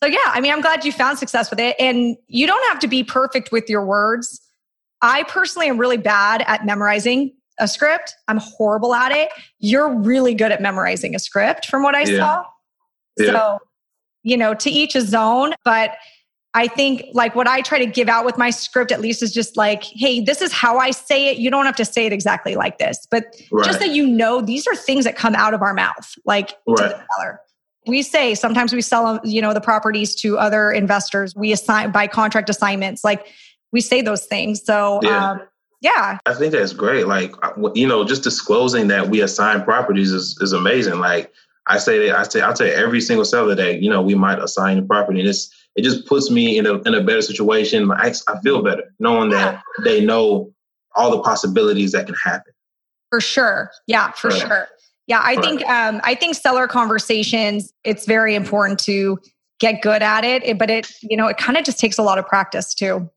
So 0.00 0.08
yeah, 0.08 0.18
I 0.26 0.40
mean, 0.40 0.52
I'm 0.52 0.60
glad 0.60 0.84
you 0.84 0.92
found 0.92 1.18
success 1.18 1.50
with 1.50 1.58
it. 1.58 1.74
And 1.80 2.16
you 2.28 2.46
don't 2.46 2.64
have 2.68 2.78
to 2.80 2.86
be 2.86 3.02
perfect 3.02 3.50
with 3.50 3.68
your 3.68 3.84
words 3.84 4.40
I 5.02 5.22
personally 5.24 5.68
am 5.68 5.78
really 5.78 5.96
bad 5.96 6.44
at 6.46 6.66
memorizing 6.66 7.32
a 7.58 7.68
script. 7.68 8.14
I'm 8.28 8.38
horrible 8.38 8.94
at 8.94 9.12
it. 9.12 9.30
You're 9.58 9.92
really 9.94 10.34
good 10.34 10.52
at 10.52 10.60
memorizing 10.60 11.14
a 11.14 11.18
script 11.18 11.66
from 11.66 11.82
what 11.82 11.94
I 11.94 12.02
yeah. 12.02 12.16
saw. 12.18 12.44
Yeah. 13.18 13.32
So, 13.32 13.58
you 14.22 14.36
know, 14.36 14.54
to 14.54 14.70
each 14.70 14.92
his 14.92 15.14
own, 15.14 15.54
but 15.64 15.96
I 16.54 16.66
think 16.66 17.04
like 17.12 17.34
what 17.34 17.46
I 17.46 17.60
try 17.60 17.78
to 17.78 17.86
give 17.86 18.08
out 18.08 18.24
with 18.24 18.38
my 18.38 18.50
script 18.50 18.90
at 18.90 19.00
least 19.00 19.22
is 19.22 19.32
just 19.32 19.56
like, 19.56 19.84
hey, 19.84 20.20
this 20.20 20.40
is 20.40 20.52
how 20.52 20.78
I 20.78 20.90
say 20.90 21.28
it. 21.28 21.38
You 21.38 21.50
don't 21.50 21.66
have 21.66 21.76
to 21.76 21.84
say 21.84 22.06
it 22.06 22.12
exactly 22.12 22.56
like 22.56 22.78
this, 22.78 23.06
but 23.10 23.24
right. 23.52 23.64
just 23.64 23.80
that 23.80 23.90
you 23.90 24.06
know 24.06 24.40
these 24.40 24.66
are 24.66 24.74
things 24.74 25.04
that 25.04 25.14
come 25.14 25.34
out 25.34 25.52
of 25.52 25.62
our 25.62 25.74
mouth, 25.74 26.14
like 26.24 26.54
right. 26.66 26.76
to 26.76 26.82
the 26.82 27.04
seller. 27.16 27.40
We 27.86 28.02
say 28.02 28.34
sometimes 28.34 28.72
we 28.72 28.82
sell, 28.82 29.20
you 29.24 29.40
know, 29.40 29.54
the 29.54 29.60
properties 29.60 30.14
to 30.16 30.38
other 30.38 30.72
investors. 30.72 31.34
We 31.36 31.52
assign 31.52 31.90
by 31.90 32.06
contract 32.06 32.50
assignments. 32.50 33.04
Like 33.04 33.26
we 33.72 33.80
say 33.80 34.02
those 34.02 34.26
things. 34.26 34.64
So, 34.64 35.00
yeah. 35.02 35.30
Um, 35.32 35.42
yeah. 35.80 36.18
I 36.26 36.34
think 36.34 36.52
that's 36.52 36.72
great. 36.72 37.06
Like, 37.06 37.32
you 37.74 37.86
know, 37.86 38.04
just 38.04 38.24
disclosing 38.24 38.88
that 38.88 39.08
we 39.08 39.20
assign 39.20 39.62
properties 39.62 40.10
is, 40.10 40.36
is 40.40 40.52
amazing. 40.52 40.98
Like, 40.98 41.32
I 41.68 41.78
say 41.78 42.06
that 42.06 42.18
I 42.18 42.22
say 42.24 42.40
I'll 42.40 42.54
tell 42.54 42.66
every 42.66 43.00
single 43.00 43.24
seller 43.24 43.54
that 43.54 43.82
you 43.82 43.90
know 43.90 44.00
we 44.00 44.14
might 44.14 44.38
assign 44.38 44.78
a 44.78 44.82
property, 44.82 45.20
and 45.20 45.28
it's 45.28 45.54
it 45.76 45.82
just 45.82 46.06
puts 46.06 46.30
me 46.30 46.58
in 46.58 46.66
a 46.66 46.80
in 46.82 46.94
a 46.94 47.02
better 47.02 47.22
situation. 47.22 47.90
I, 47.92 48.14
I 48.26 48.40
feel 48.40 48.62
better 48.62 48.84
knowing 48.98 49.30
that 49.30 49.62
they 49.84 50.04
know 50.04 50.52
all 50.94 51.10
the 51.10 51.22
possibilities 51.22 51.92
that 51.92 52.06
can 52.06 52.14
happen. 52.14 52.52
For 53.10 53.20
sure. 53.20 53.70
Yeah, 53.86 54.12
for 54.12 54.28
right. 54.28 54.40
sure. 54.40 54.68
Yeah, 55.06 55.20
I 55.20 55.34
right. 55.34 55.44
think 55.44 55.66
um, 55.68 56.00
I 56.04 56.14
think 56.14 56.36
seller 56.36 56.66
conversations. 56.66 57.72
It's 57.84 58.06
very 58.06 58.34
important 58.34 58.78
to 58.80 59.18
get 59.60 59.82
good 59.82 60.02
at 60.02 60.24
it, 60.24 60.58
but 60.58 60.70
it 60.70 60.90
you 61.02 61.16
know 61.16 61.26
it 61.26 61.36
kind 61.36 61.58
of 61.58 61.64
just 61.64 61.78
takes 61.78 61.98
a 61.98 62.02
lot 62.02 62.18
of 62.18 62.26
practice 62.26 62.74
too. 62.74 63.10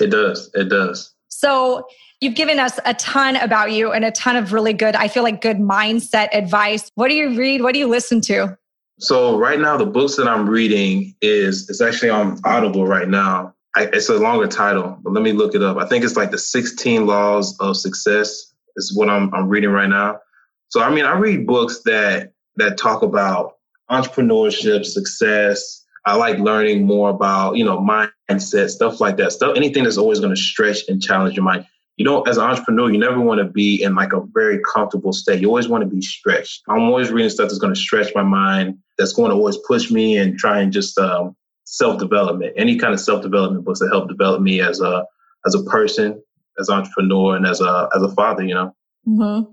It 0.00 0.10
does. 0.10 0.50
It 0.54 0.68
does. 0.68 1.14
So 1.28 1.86
you've 2.20 2.34
given 2.34 2.58
us 2.58 2.78
a 2.84 2.94
ton 2.94 3.36
about 3.36 3.72
you 3.72 3.92
and 3.92 4.04
a 4.04 4.10
ton 4.12 4.36
of 4.36 4.52
really 4.52 4.72
good, 4.72 4.94
I 4.94 5.08
feel 5.08 5.22
like 5.22 5.40
good 5.40 5.58
mindset 5.58 6.28
advice. 6.32 6.90
What 6.94 7.08
do 7.08 7.14
you 7.14 7.36
read? 7.36 7.62
What 7.62 7.74
do 7.74 7.78
you 7.78 7.88
listen 7.88 8.20
to? 8.22 8.56
So 8.98 9.36
right 9.38 9.58
now, 9.58 9.76
the 9.76 9.86
books 9.86 10.16
that 10.16 10.28
I'm 10.28 10.48
reading 10.48 11.14
is 11.20 11.68
it's 11.68 11.80
actually 11.80 12.10
on 12.10 12.38
Audible 12.44 12.86
right 12.86 13.08
now. 13.08 13.54
I, 13.76 13.88
it's 13.92 14.08
a 14.08 14.14
longer 14.14 14.46
title, 14.46 14.96
but 15.02 15.12
let 15.12 15.24
me 15.24 15.32
look 15.32 15.54
it 15.54 15.62
up. 15.62 15.78
I 15.78 15.86
think 15.86 16.04
it's 16.04 16.16
like 16.16 16.30
the 16.30 16.38
16 16.38 17.06
Laws 17.06 17.58
of 17.58 17.76
Success 17.76 18.52
is 18.76 18.96
what 18.96 19.10
I'm, 19.10 19.34
I'm 19.34 19.48
reading 19.48 19.70
right 19.70 19.88
now. 19.88 20.20
So 20.68 20.80
I 20.80 20.90
mean, 20.90 21.04
I 21.04 21.16
read 21.18 21.46
books 21.46 21.82
that 21.84 22.32
that 22.56 22.78
talk 22.78 23.02
about 23.02 23.56
entrepreneurship, 23.90 24.84
success. 24.84 25.83
I 26.06 26.16
like 26.16 26.38
learning 26.38 26.86
more 26.86 27.10
about 27.10 27.56
you 27.56 27.64
know 27.64 27.78
mindset, 27.78 28.70
stuff 28.70 29.00
like 29.00 29.16
that. 29.16 29.32
Stuff, 29.32 29.56
anything 29.56 29.84
that's 29.84 29.98
always 29.98 30.20
going 30.20 30.34
to 30.34 30.40
stretch 30.40 30.80
and 30.88 31.02
challenge 31.02 31.36
your 31.36 31.44
mind 31.44 31.66
you 31.96 32.04
know, 32.04 32.22
as 32.22 32.38
an 32.38 32.44
entrepreneur, 32.44 32.90
you 32.90 32.98
never 32.98 33.20
want 33.20 33.38
to 33.38 33.44
be 33.44 33.80
in 33.82 33.94
like 33.94 34.12
a 34.12 34.20
very 34.32 34.58
comfortable 34.74 35.12
state. 35.12 35.40
You 35.40 35.48
always 35.48 35.68
want 35.68 35.82
to 35.82 35.88
be 35.88 36.00
stretched. 36.00 36.62
I'm 36.68 36.82
always 36.82 37.10
reading 37.10 37.30
stuff 37.30 37.48
that's 37.48 37.58
going 37.58 37.74
to 37.74 37.80
stretch 37.80 38.12
my 38.14 38.22
mind, 38.22 38.78
that's 38.98 39.12
going 39.12 39.30
to 39.30 39.36
always 39.36 39.56
push 39.58 39.90
me 39.90 40.16
and 40.16 40.36
try 40.36 40.60
and 40.60 40.72
just 40.72 40.98
um, 40.98 41.36
self 41.64 42.00
development. 42.00 42.52
Any 42.56 42.78
kind 42.78 42.92
of 42.92 43.00
self 43.00 43.22
development 43.22 43.64
books 43.64 43.78
that 43.78 43.90
help 43.90 44.08
develop 44.08 44.42
me 44.42 44.60
as 44.60 44.80
a 44.80 45.04
as 45.46 45.54
a 45.54 45.62
person, 45.64 46.20
as 46.58 46.68
entrepreneur, 46.68 47.36
and 47.36 47.46
as 47.46 47.60
a 47.60 47.88
as 47.94 48.02
a 48.02 48.08
father. 48.10 48.42
You 48.42 48.54
know. 48.54 48.76
Mm-hmm. 49.06 49.50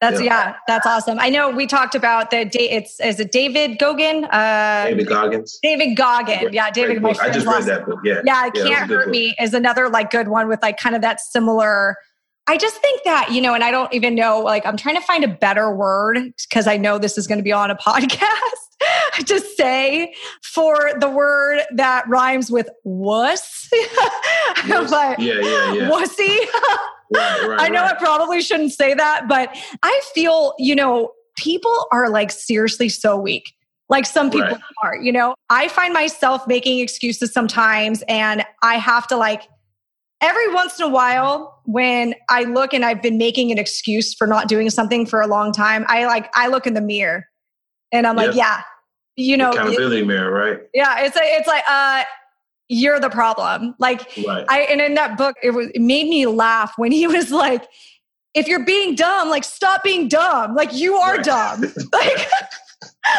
That's 0.00 0.20
yeah. 0.20 0.26
yeah. 0.26 0.56
that's 0.66 0.86
awesome. 0.86 1.18
I 1.18 1.28
know 1.28 1.50
we 1.50 1.66
talked 1.66 1.94
about 1.94 2.30
the 2.30 2.44
day. 2.44 2.70
It's 2.70 3.00
is 3.00 3.20
it 3.20 3.32
David 3.32 3.78
Goggin? 3.78 4.24
Uh, 4.24 4.86
David 4.88 5.08
Goggins. 5.08 5.58
David 5.62 5.96
Goggin. 5.96 6.52
Yeah, 6.52 6.70
David. 6.70 7.02
My 7.02 7.10
I 7.20 7.30
just 7.30 7.46
read 7.46 7.64
that 7.64 7.86
book. 7.86 8.00
Yeah. 8.04 8.22
Yeah, 8.24 8.46
it 8.46 8.52
yeah, 8.56 8.64
can't 8.64 8.90
hurt 8.90 9.06
book. 9.06 9.12
me 9.12 9.34
is 9.40 9.52
another 9.52 9.88
like 9.88 10.10
good 10.10 10.28
one 10.28 10.48
with 10.48 10.62
like 10.62 10.78
kind 10.78 10.96
of 10.96 11.02
that 11.02 11.20
similar. 11.20 11.96
I 12.46 12.56
just 12.58 12.76
think 12.76 13.02
that 13.04 13.32
you 13.32 13.40
know, 13.40 13.54
and 13.54 13.62
I 13.64 13.70
don't 13.70 13.92
even 13.92 14.14
know. 14.14 14.40
Like, 14.40 14.64
I'm 14.66 14.76
trying 14.76 14.96
to 14.96 15.02
find 15.02 15.24
a 15.24 15.28
better 15.28 15.74
word 15.74 16.18
because 16.48 16.66
I 16.66 16.76
know 16.76 16.98
this 16.98 17.18
is 17.18 17.26
going 17.26 17.38
to 17.38 17.44
be 17.44 17.52
on 17.52 17.70
a 17.70 17.76
podcast 17.76 18.64
to 19.26 19.40
say 19.40 20.14
for 20.42 20.92
the 20.98 21.08
word 21.10 21.60
that 21.74 22.08
rhymes 22.08 22.50
with 22.50 22.68
wuss. 22.84 23.68
yes. 23.72 24.90
but 24.90 25.18
yeah, 25.18 25.34
yeah, 25.40 25.72
yeah. 25.74 25.90
Wussy. 25.90 26.38
Right, 27.14 27.48
right, 27.48 27.60
I 27.60 27.68
know 27.68 27.82
right. 27.82 27.94
I 27.94 27.98
probably 27.98 28.40
shouldn't 28.40 28.72
say 28.72 28.94
that, 28.94 29.28
but 29.28 29.56
I 29.82 30.00
feel, 30.14 30.54
you 30.58 30.74
know, 30.74 31.12
people 31.36 31.86
are 31.92 32.10
like 32.10 32.30
seriously 32.30 32.88
so 32.88 33.16
weak. 33.16 33.54
Like 33.88 34.06
some 34.06 34.30
people 34.30 34.58
are, 34.82 34.96
you 34.96 35.12
know, 35.12 35.34
I 35.50 35.68
find 35.68 35.92
myself 35.92 36.46
making 36.46 36.80
excuses 36.80 37.32
sometimes 37.32 38.02
and 38.08 38.44
I 38.62 38.76
have 38.76 39.06
to 39.08 39.16
like 39.16 39.42
every 40.20 40.52
once 40.54 40.80
in 40.80 40.86
a 40.86 40.88
while 40.88 41.60
when 41.66 42.14
I 42.30 42.44
look 42.44 42.72
and 42.72 42.84
I've 42.84 43.02
been 43.02 43.18
making 43.18 43.52
an 43.52 43.58
excuse 43.58 44.14
for 44.14 44.26
not 44.26 44.48
doing 44.48 44.70
something 44.70 45.04
for 45.06 45.20
a 45.20 45.26
long 45.26 45.52
time, 45.52 45.84
I 45.88 46.06
like 46.06 46.30
I 46.34 46.48
look 46.48 46.66
in 46.66 46.74
the 46.74 46.80
mirror 46.80 47.26
and 47.92 48.06
I'm 48.06 48.16
yep. 48.16 48.28
like, 48.28 48.36
yeah, 48.36 48.62
you 49.16 49.36
know, 49.36 49.50
accountability 49.50 50.00
it, 50.00 50.06
mirror, 50.06 50.30
right? 50.30 50.60
Yeah, 50.72 51.00
it's 51.00 51.14
like 51.14 51.28
it's 51.28 51.46
like 51.46 51.62
uh 51.68 52.04
you're 52.74 52.98
the 52.98 53.10
problem. 53.10 53.74
Like 53.78 54.08
right. 54.26 54.44
I 54.48 54.62
and 54.62 54.80
in 54.80 54.94
that 54.94 55.16
book, 55.16 55.36
it 55.42 55.50
was 55.50 55.68
it 55.74 55.80
made 55.80 56.08
me 56.08 56.26
laugh 56.26 56.72
when 56.76 56.92
he 56.92 57.06
was 57.16 57.30
like, 57.30 57.66
if 58.34 58.48
you're 58.48 58.64
being 58.64 58.94
dumb, 58.94 59.28
like 59.28 59.44
stop 59.44 59.82
being 59.84 60.08
dumb. 60.08 60.54
Like 60.54 60.74
you 60.74 60.94
are 60.96 61.16
right. 61.16 61.24
dumb. 61.24 61.60
like 61.92 62.28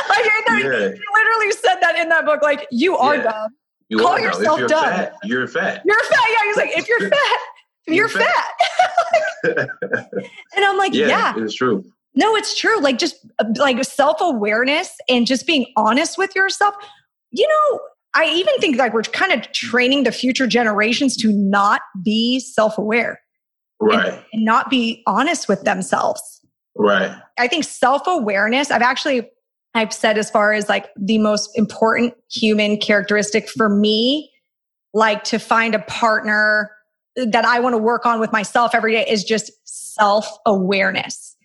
like 0.10 0.26
yeah. 0.26 0.60
he 0.60 0.64
literally 0.64 1.52
said 1.52 1.80
that 1.82 1.96
in 1.98 2.10
that 2.10 2.26
book. 2.26 2.42
Like 2.42 2.68
you 2.72 2.98
are 2.98 3.16
yeah. 3.16 3.24
dumb. 3.24 3.52
You 3.88 4.00
Call 4.00 4.20
yourself 4.20 4.60
you're 4.60 4.68
dumb. 4.68 4.84
Fat, 4.84 5.14
you're 5.24 5.48
fat. 5.48 5.84
You're 5.86 6.04
fat. 6.04 6.28
Yeah, 6.30 6.38
he's 6.46 6.58
like, 6.58 6.78
if 6.78 6.90
you're 6.90 7.08
fat, 7.08 7.40
you're, 7.86 7.96
you're 7.96 8.10
fat. 8.10 8.52
fat. 9.44 9.70
and 10.56 10.66
I'm 10.66 10.76
like, 10.76 10.94
yeah, 10.94 11.08
yeah, 11.08 11.34
it's 11.38 11.54
true. 11.54 11.86
No, 12.16 12.36
it's 12.36 12.58
true. 12.58 12.80
Like 12.80 12.98
just 12.98 13.16
uh, 13.38 13.46
like 13.58 13.84
self 13.84 14.18
awareness 14.22 14.98
and 15.08 15.28
just 15.28 15.46
being 15.46 15.68
honest 15.78 16.18
with 16.18 16.36
yourself. 16.36 16.74
You 17.32 17.48
know, 17.48 17.80
I 18.16 18.26
even 18.28 18.54
think 18.60 18.78
like 18.78 18.94
we're 18.94 19.04
kind 19.04 19.34
of 19.34 19.52
training 19.52 20.04
the 20.04 20.12
future 20.12 20.48
generations 20.48 21.18
to 21.18 21.32
not 21.32 21.82
be 22.02 22.40
self 22.40 22.78
aware. 22.78 23.20
Right. 23.80 24.14
And, 24.14 24.24
and 24.32 24.46
not 24.46 24.70
be 24.70 25.04
honest 25.06 25.50
with 25.50 25.64
themselves. 25.64 26.22
Right. 26.76 27.14
I 27.38 27.48
think 27.48 27.66
self 27.66 28.04
awareness, 28.08 28.72
I've 28.72 28.82
actually, 28.82 29.30
I've 29.74 29.94
said 29.94 30.18
as 30.18 30.32
far 30.32 30.54
as 30.54 30.70
like 30.70 30.88
the 30.96 31.18
most 31.18 31.50
important 31.56 32.14
human 32.32 32.78
characteristic 32.78 33.50
for 33.50 33.70
me, 33.70 34.32
like 34.94 35.26
to 35.26 35.38
find 35.38 35.76
a 35.76 35.80
partner 35.80 36.72
that 37.18 37.46
I 37.46 37.60
want 37.60 37.74
to 37.74 37.78
work 37.78 38.06
on 38.06 38.20
with 38.20 38.32
myself 38.32 38.74
every 38.74 38.94
day 38.94 39.06
is 39.08 39.24
just 39.24 39.52
self 39.66 40.28
awareness. 40.46 41.36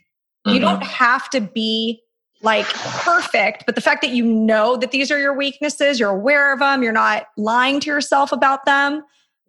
Mm-hmm. 0.47 0.55
You 0.55 0.61
don't 0.61 0.83
have 0.83 1.29
to 1.31 1.41
be 1.41 2.01
like 2.43 2.67
perfect, 2.67 3.65
but 3.67 3.75
the 3.75 3.81
fact 3.81 4.01
that 4.03 4.11
you 4.11 4.25
know 4.25 4.77
that 4.77 4.93
these 4.93 5.11
are 5.11 5.19
your 5.19 5.35
weaknesses, 5.35 6.01
you're 6.01 6.11
aware 6.11 6.53
of 6.53 6.61
them, 6.61 6.83
you're 6.83 6.93
not 6.93 7.27
lying 7.37 7.81
to 7.81 7.87
yourself 7.91 8.33
about 8.33 8.65
them. 8.65 9.03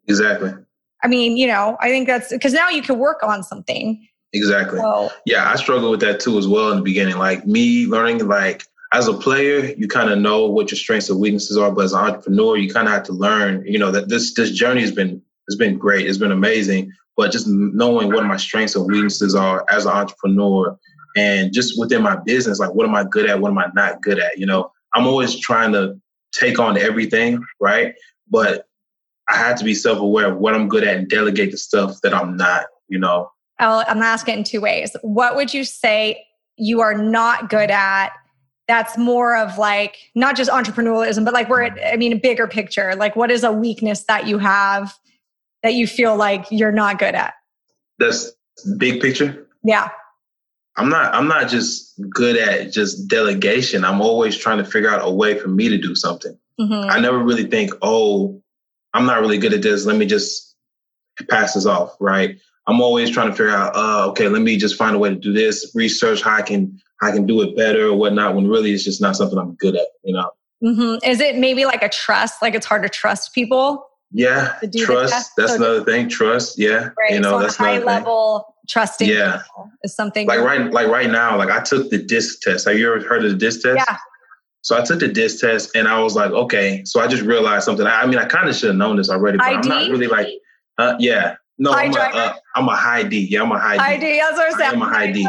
Exactly. 0.08 0.52
I 1.04 1.08
mean, 1.08 1.38
you 1.38 1.48
know, 1.48 1.78
I 1.80 1.90
think 1.90 2.08
that's 2.08 2.30
because 2.30 2.54
now 2.54 2.70
you 2.70 2.82
can 2.82 3.00
work 3.00 3.24
on 3.24 3.44
something. 3.44 4.06
Exactly. 4.34 4.80
So, 4.80 5.10
yeah, 5.26 5.50
I 5.50 5.56
struggle 5.56 5.92
with 5.92 6.00
that 6.02 6.20
too 6.20 6.38
as 6.38 6.48
well 6.48 6.72
in 6.72 6.78
the 6.78 6.84
beginning. 6.84 7.18
Like 7.18 7.46
me 7.46 7.86
learning, 7.88 8.28
like 8.28 8.64
as 8.94 9.08
a 9.08 9.14
player, 9.14 9.74
you 9.78 9.88
kind 9.88 10.10
of 10.10 10.20
know 10.20 10.48
what 10.48 10.70
your 10.70 10.78
strengths 10.78 11.10
and 11.10 11.20
weaknesses 11.20 11.58
are, 11.58 11.72
but 11.72 11.86
as 11.86 11.94
an 11.94 12.00
entrepreneur, 12.00 12.58
you 12.58 12.72
kind 12.72 12.88
of 12.88 12.94
have 12.94 13.04
to 13.04 13.14
learn. 13.14 13.64
You 13.66 13.80
know 13.80 13.92
that 13.92 14.10
this 14.10 14.34
this 14.34 14.52
journey 14.52 14.82
has 14.82 14.92
been 14.92 15.22
has 15.50 15.56
been 15.56 15.78
great. 15.78 16.08
It's 16.08 16.18
been 16.18 16.32
amazing, 16.32 16.92
but 17.18 17.32
just 17.32 17.48
knowing 17.48 18.12
what 18.12 18.26
my 18.26 18.38
strengths 18.38 18.76
and 18.76 18.86
weaknesses 18.86 19.34
are 19.34 19.66
as 19.70 19.86
an 19.86 19.92
entrepreneur 19.92 20.78
and 21.16 21.54
just 21.54 21.80
within 21.80 22.02
my 22.02 22.18
business, 22.26 22.60
like 22.60 22.74
what 22.74 22.88
am 22.88 22.96
I 22.96 23.04
good 23.04 23.30
at? 23.30 23.40
What 23.40 23.52
am 23.52 23.58
I 23.58 23.68
not 23.74 24.02
good 24.02 24.20
at? 24.20 24.38
You 24.38 24.46
know, 24.46 24.72
I'm 24.94 25.08
always 25.08 25.40
trying 25.40 25.74
to 25.74 26.00
take 26.34 26.60
on 26.60 26.78
everything, 26.78 27.44
right? 27.60 27.94
But 28.30 28.66
I 29.30 29.38
had 29.38 29.58
to 29.58 29.64
be 29.64 29.74
self 29.74 30.00
aware 30.00 30.32
of 30.32 30.38
what 30.38 30.54
I'm 30.54 30.68
good 30.68 30.84
at 30.84 30.98
and 30.98 31.10
delegate 31.10 31.52
the 31.52 31.58
stuff 31.58 32.02
that 32.04 32.14
I'm 32.14 32.36
not, 32.38 32.66
you 32.88 33.00
know. 33.00 33.30
I'll, 33.60 33.84
I'm 33.88 34.02
asking 34.02 34.40
in 34.40 34.44
two 34.44 34.62
ways. 34.62 34.96
What 35.02 35.36
would 35.36 35.54
you 35.54 35.64
say 35.64 36.26
you 36.58 36.82
are 36.82 36.98
not 36.98 37.50
good 37.50 37.72
at? 37.72 38.12
That's 38.68 38.98
more 38.98 39.36
of 39.36 39.58
like 39.58 39.98
not 40.16 40.36
just 40.36 40.50
entrepreneurialism, 40.50 41.26
but 41.26 41.34
like 41.34 41.50
we're, 41.50 41.64
I 41.64 41.98
mean, 41.98 42.14
a 42.14 42.18
bigger 42.18 42.48
picture. 42.48 42.96
Like, 42.96 43.16
what 43.16 43.30
is 43.30 43.44
a 43.44 43.52
weakness 43.52 44.04
that 44.06 44.28
you 44.28 44.38
have 44.38 44.94
that 45.62 45.74
you 45.74 45.88
feel 45.88 46.16
like 46.16 46.46
you're 46.52 46.72
not 46.72 46.98
good 46.98 47.16
at? 47.16 47.34
That's 48.00 48.32
big 48.78 49.02
picture. 49.02 49.48
Yeah. 49.64 49.90
I'm 50.78 50.90
not 50.90 51.14
I'm 51.14 51.28
not 51.28 51.50
just 51.50 51.94
good 52.10 52.38
at 52.38 52.72
just 52.72 53.08
delegation. 53.08 53.84
I'm 53.84 54.02
always 54.02 54.38
trying 54.38 54.58
to 54.60 54.66
figure 54.66 54.90
out 54.90 55.02
a 55.04 55.12
way 55.12 55.38
for 55.38 55.48
me 55.48 55.70
to 55.70 55.78
do 55.78 55.96
something. 55.96 56.38
Mm-hmm. 56.60 56.90
I 56.90 57.00
never 57.00 57.18
really 57.18 57.46
think, 57.46 57.72
oh, 57.82 58.42
I'm 58.94 59.06
not 59.06 59.20
really 59.20 59.38
good 59.38 59.54
at 59.54 59.62
this. 59.62 59.86
Let 59.86 59.98
me 59.98 60.06
just 60.06 60.56
pass 61.30 61.54
this 61.54 61.66
off, 61.66 61.96
right? 62.00 62.40
I'm 62.68 62.80
always 62.80 63.10
trying 63.10 63.30
to 63.30 63.34
figure 63.36 63.50
out, 63.50 63.76
uh, 63.76 64.10
okay, 64.10 64.28
let 64.28 64.42
me 64.42 64.58
just 64.58 64.76
find 64.76 64.96
a 64.96 65.00
way 65.00 65.10
to 65.10 65.16
do 65.16 65.34
this, 65.34 65.72
research 65.76 66.22
how 66.22 66.36
I 66.36 66.42
can 66.42 66.80
how 67.02 67.08
I 67.08 67.12
can 67.12 67.26
do 67.26 67.42
it 67.42 67.58
better 67.58 67.88
or 67.88 67.94
whatnot. 67.94 68.36
When 68.36 68.48
really 68.48 68.72
it's 68.72 68.84
just 68.84 69.02
not 69.02 69.16
something 69.16 69.38
I'm 69.38 69.56
good 69.56 69.76
at, 69.76 69.88
you 70.04 70.14
know. 70.14 70.30
Mm-hmm. 70.64 71.10
Is 71.10 71.20
it 71.20 71.38
maybe 71.38 71.66
like 71.66 71.84
a 71.84 71.90
trust? 71.90 72.42
Like 72.42 72.54
it's 72.54 72.66
hard 72.66 72.84
to 72.84 72.90
trust 72.90 73.34
people. 73.34 73.88
Yeah, 74.12 74.58
trust. 74.78 75.32
That's 75.38 75.54
so 75.54 75.58
another 75.58 75.84
thing. 75.84 76.10
Trust. 76.10 76.60
Yeah, 76.60 76.90
right. 77.00 77.12
you 77.12 77.20
know, 77.20 77.32
so 77.32 77.40
that's 77.40 77.56
high 77.56 77.80
level 77.80 78.56
trusting. 78.68 79.10
Yeah, 79.10 79.42
is 79.84 79.96
something 79.96 80.28
like 80.28 80.40
right, 80.40 80.72
like 80.72 80.88
right 80.88 81.10
now. 81.10 81.38
Like 81.38 81.50
I 81.50 81.62
took 81.62 81.90
the 81.90 81.98
DISC 81.98 82.42
test. 82.42 82.68
Have 82.68 82.78
you 82.78 82.94
ever 82.94 83.06
heard 83.08 83.26
of 83.26 83.32
the 83.32 83.38
DISC 83.38 83.62
test? 83.62 83.86
Yeah. 83.88 83.98
So 84.62 84.78
I 84.78 84.84
took 84.84 85.00
the 85.00 85.08
DISC 85.08 85.40
test, 85.40 85.76
and 85.76 85.88
I 85.88 86.00
was 86.02 86.16
like, 86.16 86.32
okay. 86.32 86.84
So 86.86 87.02
I 87.02 87.08
just 87.08 87.24
realized 87.24 87.66
something. 87.66 87.86
I, 87.86 88.02
I 88.02 88.06
mean, 88.06 88.20
I 88.20 88.26
kind 88.26 88.48
of 88.48 88.56
should 88.56 88.70
have 88.70 88.78
known 88.78 88.98
this 88.98 89.10
already, 89.10 89.38
but 89.38 89.48
ID? 89.48 89.56
I'm 89.56 89.68
not 89.68 89.90
really 89.90 90.08
like, 90.08 90.28
uh, 90.78 90.96
yeah. 91.00 91.36
No, 91.58 91.74
high 91.74 91.86
I'm 91.86 91.94
a, 91.94 92.00
uh, 92.00 92.34
I'm 92.56 92.68
a 92.68 92.76
high 92.76 93.04
D. 93.04 93.28
Yeah, 93.30 93.44
I'm 93.44 93.52
a 93.52 93.60
high 93.60 93.74
D. 93.74 93.80
High 93.80 93.98
D. 93.98 94.20
That's 94.20 94.38
what 94.38 94.54
I'm 94.54 94.60
saying. 94.60 94.72
I'm 94.74 94.82
a 94.82 94.86
high 94.86 95.12
D. 95.12 95.28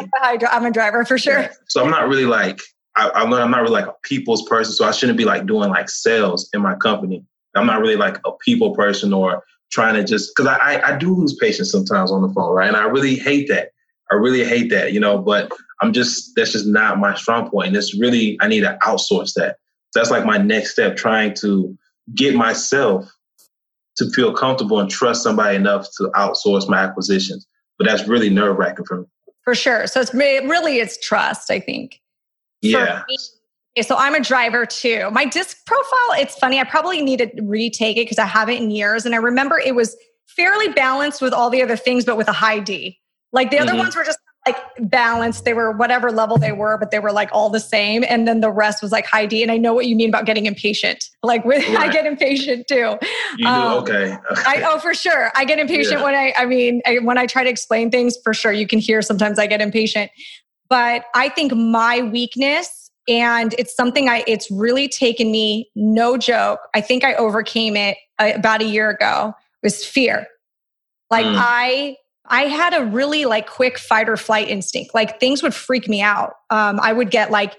I'm 0.51 0.65
a 0.65 0.71
driver 0.71 1.05
for 1.05 1.19
sure. 1.19 1.41
Yeah. 1.41 1.53
So 1.69 1.85
I'm 1.85 1.91
not 1.91 2.09
really 2.09 2.25
like 2.25 2.61
I, 2.97 3.09
I 3.09 3.23
learned 3.23 3.45
I'm 3.45 3.51
not 3.51 3.63
really 3.63 3.73
like 3.73 3.87
a 3.87 3.95
people's 4.03 4.43
person, 4.49 4.73
so 4.73 4.85
I 4.85 4.91
shouldn't 4.91 5.19
be 5.19 5.25
like 5.25 5.47
doing 5.47 5.71
like 5.71 5.89
sales 5.89 6.49
in 6.53 6.61
my 6.61 6.75
company. 6.77 7.25
I'm 7.55 7.67
not 7.67 7.81
really 7.81 7.97
like 7.97 8.19
a 8.25 8.33
people 8.45 8.75
person 8.75 9.13
or 9.13 9.43
trying 9.73 9.95
to 9.95 10.05
just 10.05 10.35
because 10.37 10.47
I, 10.47 10.75
I, 10.77 10.95
I 10.95 10.97
do 10.97 11.15
lose 11.15 11.35
patience 11.35 11.71
sometimes 11.71 12.13
on 12.13 12.23
the 12.23 12.29
phone, 12.29 12.55
right? 12.55 12.69
And 12.69 12.77
I 12.77 12.85
really 12.85 13.17
hate 13.17 13.49
that. 13.49 13.71
I 14.11 14.17
really 14.17 14.45
hate 14.45 14.71
that, 14.71 14.93
you 14.93 15.01
know. 15.01 15.19
But 15.19 15.51
I'm 15.81 15.93
just 15.93 16.33
that's 16.37 16.53
just 16.53 16.67
not 16.67 16.99
my 16.99 17.15
strong 17.15 17.51
point. 17.51 17.69
And 17.69 17.77
it's 17.77 17.99
really 17.99 18.37
I 18.41 18.49
need 18.49 18.61
to 18.61 18.79
outsource 18.83 19.35
that. 19.35 19.57
So 19.91 20.01
that's 20.01 20.11
like 20.11 20.25
my 20.25 20.39
next 20.39 20.73
step, 20.73 20.97
trying 20.97 21.35
to 21.37 21.77
get 22.15 22.35
myself 22.35 23.11
to 23.97 24.09
feel 24.11 24.33
comfortable 24.33 24.81
and 24.81 24.91
trust 24.91 25.23
somebody 25.23 25.57
enough 25.57 25.87
to 25.99 26.11
outsource 26.15 26.69
my 26.69 26.79
acquisitions. 26.79 27.47
But 27.79 27.89
that's 27.89 28.07
really 28.09 28.31
nerve 28.31 28.57
wracking 28.57 28.85
for 28.87 29.01
me. 29.01 29.07
for 29.45 29.55
sure. 29.55 29.87
So 29.87 30.01
it's 30.01 30.15
really 30.15 30.79
it's 30.79 30.99
trust, 31.05 31.51
I 31.51 31.61
think. 31.61 32.01
Yeah. 32.61 33.03
Okay, 33.03 33.17
so 33.81 33.97
I'm 33.97 34.15
a 34.15 34.21
driver 34.21 34.67
too. 34.67 35.11
My 35.13 35.25
disc 35.25 35.65
profile, 35.65 36.21
it's 36.21 36.35
funny. 36.35 36.61
I 36.61 36.65
probably 36.65 37.01
need 37.01 37.19
to 37.19 37.31
retake 37.43 37.97
it 37.97 38.05
because 38.05 38.19
I 38.19 38.27
haven't 38.27 38.57
in 38.57 38.71
years. 38.71 39.07
And 39.07 39.15
I 39.15 39.19
remember 39.19 39.59
it 39.59 39.75
was 39.75 39.97
fairly 40.27 40.69
balanced 40.69 41.23
with 41.23 41.33
all 41.33 41.49
the 41.49 41.63
other 41.63 41.77
things, 41.77 42.05
but 42.05 42.17
with 42.17 42.29
a 42.29 42.33
high 42.33 42.59
D. 42.59 42.99
Like 43.33 43.51
the 43.51 43.59
other 43.59 43.71
mm-hmm. 43.71 43.79
ones 43.79 43.97
were 43.97 44.05
just 44.05 44.19
like 44.47 44.57
balanced. 44.81 45.45
They 45.45 45.55
were 45.55 45.71
whatever 45.71 46.11
level 46.11 46.37
they 46.37 46.53
were, 46.53 46.77
but 46.77 46.91
they 46.91 46.99
were 46.99 47.13
like 47.13 47.29
all 47.33 47.49
the 47.49 47.61
same. 47.61 48.05
And 48.09 48.27
then 48.27 48.41
the 48.41 48.51
rest 48.51 48.83
was 48.83 48.91
like 48.91 49.07
high 49.07 49.27
D. 49.27 49.43
And 49.43 49.53
I 49.53 49.57
know 49.57 49.73
what 49.73 49.87
you 49.87 49.95
mean 49.95 50.09
about 50.09 50.27
getting 50.27 50.47
impatient. 50.47 51.05
Like 51.23 51.45
with, 51.45 51.67
right. 51.69 51.79
I 51.79 51.93
get 51.93 52.07
impatient 52.07 52.67
too. 52.67 52.99
You 53.39 53.47
um, 53.47 53.85
do 53.85 53.93
okay. 53.93 54.17
I, 54.31 54.63
oh, 54.67 54.79
for 54.81 54.95
sure. 54.95 55.31
I 55.35 55.45
get 55.45 55.59
impatient 55.59 56.01
yeah. 56.01 56.05
when 56.05 56.15
I. 56.15 56.33
I 56.37 56.47
mean, 56.47 56.83
I, 56.85 56.99
when 56.99 57.19
I 57.19 57.27
try 57.27 57.45
to 57.45 57.51
explain 57.51 57.91
things, 57.91 58.17
for 58.23 58.35
sure, 58.35 58.53
you 58.53 58.67
can 58.67 58.79
hear 58.79 59.01
sometimes 59.01 59.39
I 59.39 59.47
get 59.47 59.61
impatient. 59.61 60.11
But 60.69 61.05
I 61.15 61.29
think 61.29 61.55
my 61.55 62.03
weakness, 62.03 62.82
and 63.09 63.55
it's 63.59 63.75
something 63.75 64.09
I. 64.09 64.25
It's 64.27 64.51
really 64.51 64.89
taken 64.89 65.31
me. 65.31 65.71
No 65.75 66.17
joke. 66.17 66.61
I 66.75 66.81
think 66.81 67.05
I 67.05 67.15
overcame 67.15 67.77
it 67.77 67.97
uh, 68.19 68.33
about 68.35 68.63
a 68.63 68.67
year 68.67 68.91
ago. 68.91 69.35
Was 69.63 69.85
fear. 69.85 70.27
Like 71.11 71.27
mm. 71.27 71.37
I 71.37 71.97
I 72.27 72.43
had 72.45 72.75
a 72.75 72.85
really 72.85 73.25
like 73.25 73.49
quick 73.49 73.79
fight 73.79 74.09
or 74.09 74.17
flight 74.17 74.49
instinct. 74.49 74.95
Like 74.95 75.21
things 75.21 75.43
would 75.43 75.55
freak 75.55 75.89
me 75.89 76.01
out. 76.01 76.35
Um, 76.51 76.81
I 76.81 76.93
would 76.93 77.11
get 77.11 77.31
like 77.31 77.55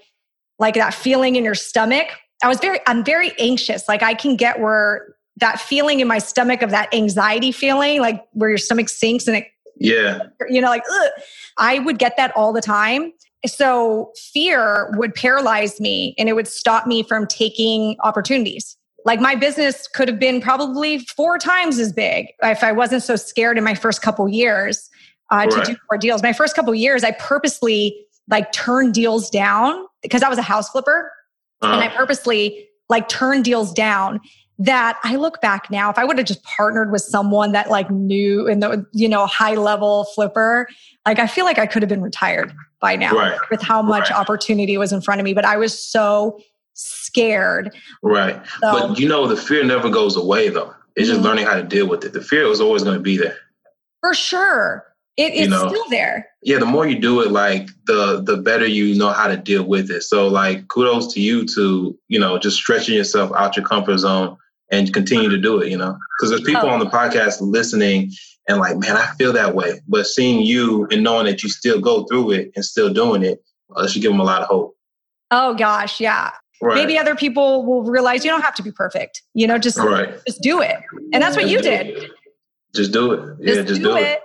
like 0.58 0.74
that 0.74 0.94
feeling 0.94 1.36
in 1.36 1.44
your 1.44 1.54
stomach. 1.54 2.08
I 2.42 2.48
was 2.48 2.58
very 2.58 2.80
I'm 2.86 3.04
very 3.04 3.32
anxious. 3.38 3.88
Like 3.88 4.02
I 4.02 4.14
can 4.14 4.36
get 4.36 4.60
where 4.60 5.14
that 5.38 5.60
feeling 5.60 6.00
in 6.00 6.08
my 6.08 6.18
stomach 6.18 6.62
of 6.62 6.70
that 6.70 6.92
anxiety 6.94 7.52
feeling, 7.52 8.00
like 8.00 8.24
where 8.32 8.48
your 8.48 8.58
stomach 8.58 8.88
sinks 8.88 9.26
and 9.26 9.36
it 9.36 9.46
yeah 9.76 10.20
you 10.48 10.60
know 10.60 10.68
like 10.68 10.84
ugh. 10.88 11.10
I 11.58 11.80
would 11.80 11.98
get 11.98 12.16
that 12.16 12.32
all 12.36 12.52
the 12.52 12.60
time. 12.60 13.12
So 13.46 14.12
fear 14.32 14.90
would 14.96 15.14
paralyze 15.14 15.80
me 15.80 16.14
and 16.18 16.28
it 16.28 16.34
would 16.34 16.48
stop 16.48 16.86
me 16.86 17.02
from 17.02 17.26
taking 17.26 17.96
opportunities. 18.02 18.76
Like 19.04 19.20
my 19.20 19.34
business 19.34 19.86
could 19.86 20.08
have 20.08 20.18
been 20.18 20.40
probably 20.40 21.00
four 21.16 21.38
times 21.38 21.78
as 21.78 21.92
big 21.92 22.28
if 22.42 22.64
I 22.64 22.72
wasn't 22.72 23.02
so 23.02 23.16
scared 23.16 23.58
in 23.58 23.64
my 23.64 23.74
first 23.74 24.00
couple 24.00 24.26
years 24.28 24.88
uh, 25.30 25.46
to 25.46 25.64
do 25.64 25.76
more 25.90 25.98
deals. 25.98 26.22
My 26.22 26.32
first 26.32 26.56
couple 26.56 26.74
years, 26.74 27.04
I 27.04 27.10
purposely 27.12 28.06
like 28.30 28.50
turned 28.52 28.94
deals 28.94 29.28
down 29.28 29.84
because 30.02 30.22
I 30.22 30.28
was 30.28 30.38
a 30.38 30.42
house 30.42 30.70
flipper, 30.70 31.12
uh-huh. 31.60 31.74
and 31.74 31.82
I 31.82 31.86
uh-huh. 31.86 31.96
purposely 31.96 32.68
like 32.88 33.08
turned 33.08 33.44
deals 33.44 33.72
down. 33.72 34.20
That 34.56 35.00
I 35.02 35.16
look 35.16 35.40
back 35.40 35.68
now, 35.68 35.90
if 35.90 35.98
I 35.98 36.04
would 36.04 36.16
have 36.16 36.28
just 36.28 36.44
partnered 36.44 36.92
with 36.92 37.02
someone 37.02 37.50
that 37.52 37.70
like 37.70 37.90
knew 37.90 38.46
in 38.46 38.60
the 38.60 38.86
you 38.92 39.08
know 39.08 39.26
high 39.26 39.56
level 39.56 40.04
flipper, 40.14 40.68
like 41.04 41.18
I 41.18 41.26
feel 41.26 41.44
like 41.44 41.58
I 41.58 41.66
could 41.66 41.82
have 41.82 41.88
been 41.88 42.02
retired 42.02 42.54
by 42.84 42.96
now 42.96 43.12
right. 43.14 43.38
with 43.50 43.62
how 43.62 43.80
much 43.80 44.10
right. 44.10 44.20
opportunity 44.20 44.76
was 44.76 44.92
in 44.92 45.00
front 45.00 45.18
of 45.18 45.24
me. 45.24 45.32
But 45.32 45.46
I 45.46 45.56
was 45.56 45.72
so 45.82 46.38
scared. 46.74 47.74
Right. 48.02 48.38
So, 48.60 48.88
but 48.90 48.98
you 48.98 49.08
know, 49.08 49.26
the 49.26 49.38
fear 49.38 49.64
never 49.64 49.88
goes 49.88 50.16
away 50.16 50.50
though. 50.50 50.74
It's 50.94 51.08
just 51.08 51.20
mm-hmm. 51.20 51.26
learning 51.26 51.46
how 51.46 51.54
to 51.54 51.62
deal 51.62 51.88
with 51.88 52.04
it. 52.04 52.12
The 52.12 52.20
fear 52.20 52.44
is 52.44 52.60
always 52.60 52.82
going 52.82 52.96
to 52.96 53.02
be 53.02 53.16
there. 53.16 53.38
For 54.02 54.12
sure. 54.12 54.84
It, 55.16 55.32
it's 55.32 55.40
you 55.42 55.48
know, 55.48 55.68
still 55.68 55.88
there. 55.88 56.28
Yeah, 56.42 56.58
the 56.58 56.66
more 56.66 56.86
you 56.86 56.98
do 56.98 57.22
it, 57.22 57.30
like 57.30 57.68
the 57.86 58.20
the 58.22 58.36
better 58.36 58.66
you 58.66 58.94
know 58.98 59.12
how 59.12 59.28
to 59.28 59.36
deal 59.36 59.64
with 59.64 59.90
it. 59.90 60.02
So 60.02 60.28
like 60.28 60.68
kudos 60.68 61.14
to 61.14 61.20
you 61.20 61.46
to, 61.54 61.98
you 62.08 62.20
know, 62.20 62.36
just 62.36 62.56
stretching 62.56 62.96
yourself 62.96 63.32
out 63.34 63.56
your 63.56 63.64
comfort 63.64 63.96
zone 63.98 64.36
and 64.70 64.92
continue 64.92 65.30
to 65.30 65.38
do 65.38 65.60
it, 65.60 65.70
you 65.70 65.78
know. 65.78 65.96
Because 66.18 66.30
there's 66.30 66.42
people 66.42 66.68
oh. 66.68 66.74
on 66.74 66.80
the 66.80 66.86
podcast 66.86 67.40
listening 67.40 68.10
and 68.48 68.58
like, 68.58 68.76
man, 68.76 68.96
I 68.96 69.06
feel 69.16 69.32
that 69.32 69.54
way. 69.54 69.80
But 69.88 70.06
seeing 70.06 70.42
you 70.42 70.86
and 70.90 71.02
knowing 71.02 71.26
that 71.26 71.42
you 71.42 71.48
still 71.48 71.80
go 71.80 72.04
through 72.04 72.32
it 72.32 72.52
and 72.54 72.64
still 72.64 72.92
doing 72.92 73.22
it, 73.22 73.42
uh, 73.74 73.86
should 73.86 74.02
give 74.02 74.12
them 74.12 74.20
a 74.20 74.24
lot 74.24 74.42
of 74.42 74.48
hope. 74.48 74.76
Oh 75.30 75.54
gosh, 75.54 76.00
yeah. 76.00 76.30
Right. 76.62 76.76
Maybe 76.76 76.98
other 76.98 77.14
people 77.14 77.66
will 77.66 77.82
realize 77.82 78.24
you 78.24 78.30
don't 78.30 78.42
have 78.42 78.54
to 78.54 78.62
be 78.62 78.70
perfect. 78.70 79.22
You 79.34 79.46
know, 79.46 79.58
just 79.58 79.76
right. 79.78 80.14
just 80.26 80.40
do 80.42 80.60
it. 80.60 80.76
And 81.12 81.22
that's 81.22 81.36
what 81.36 81.48
you 81.48 81.60
did. 81.60 82.10
Just 82.74 82.92
do 82.92 83.12
it. 83.12 83.36
Yeah, 83.40 83.54
just, 83.54 83.68
just 83.68 83.80
do, 83.82 83.88
do, 83.88 83.96
it. 83.96 84.02
it. 84.02 84.20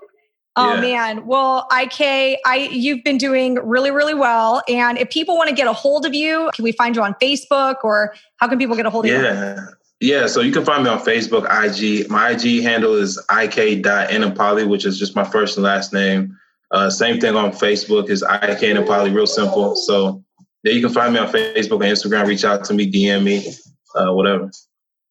Oh 0.55 0.75
yeah. 0.75 0.81
man. 0.81 1.25
Well, 1.25 1.67
IK, 1.71 2.39
I 2.45 2.69
you've 2.71 3.03
been 3.03 3.17
doing 3.17 3.55
really, 3.55 3.91
really 3.91 4.13
well. 4.13 4.61
And 4.67 4.97
if 4.97 5.09
people 5.09 5.37
want 5.37 5.49
to 5.49 5.55
get 5.55 5.67
a 5.67 5.73
hold 5.73 6.05
of 6.05 6.13
you, 6.13 6.49
can 6.53 6.63
we 6.63 6.71
find 6.71 6.95
you 6.95 7.01
on 7.01 7.15
Facebook 7.21 7.77
or 7.83 8.13
how 8.37 8.47
can 8.47 8.57
people 8.57 8.75
get 8.75 8.85
a 8.85 8.89
hold 8.89 9.05
of 9.05 9.11
yeah. 9.11 9.17
you? 9.19 9.25
Yeah. 9.25 9.65
Yeah, 10.01 10.27
so 10.27 10.39
you 10.39 10.53
can 10.53 10.63
find 10.63 10.83
me 10.83 10.89
on 10.89 10.99
Facebook, 10.99 11.45
IG. 11.45 12.09
My 12.09 12.31
IG 12.31 12.63
handle 12.63 12.95
is 12.95 13.17
ik.enemkpali, 13.29 14.67
which 14.67 14.85
is 14.85 14.97
just 14.97 15.15
my 15.15 15.25
first 15.25 15.57
and 15.57 15.65
last 15.65 15.91
name. 15.91 16.37
Uh, 16.71 16.89
same 16.89 17.19
thing 17.19 17.35
on 17.35 17.51
Facebook 17.51 18.09
is 18.09 18.21
ik 18.21 18.61
enemkpali, 18.61 19.13
real 19.13 19.27
simple. 19.27 19.75
So 19.75 20.23
yeah, 20.63 20.73
you 20.73 20.81
can 20.81 20.93
find 20.93 21.13
me 21.13 21.19
on 21.19 21.27
Facebook 21.27 21.83
and 21.83 21.91
Instagram. 21.95 22.27
Reach 22.27 22.45
out 22.45 22.63
to 22.65 22.73
me, 22.73 22.89
DM 22.89 23.23
me, 23.23 23.53
uh, 23.95 24.13
whatever. 24.13 24.49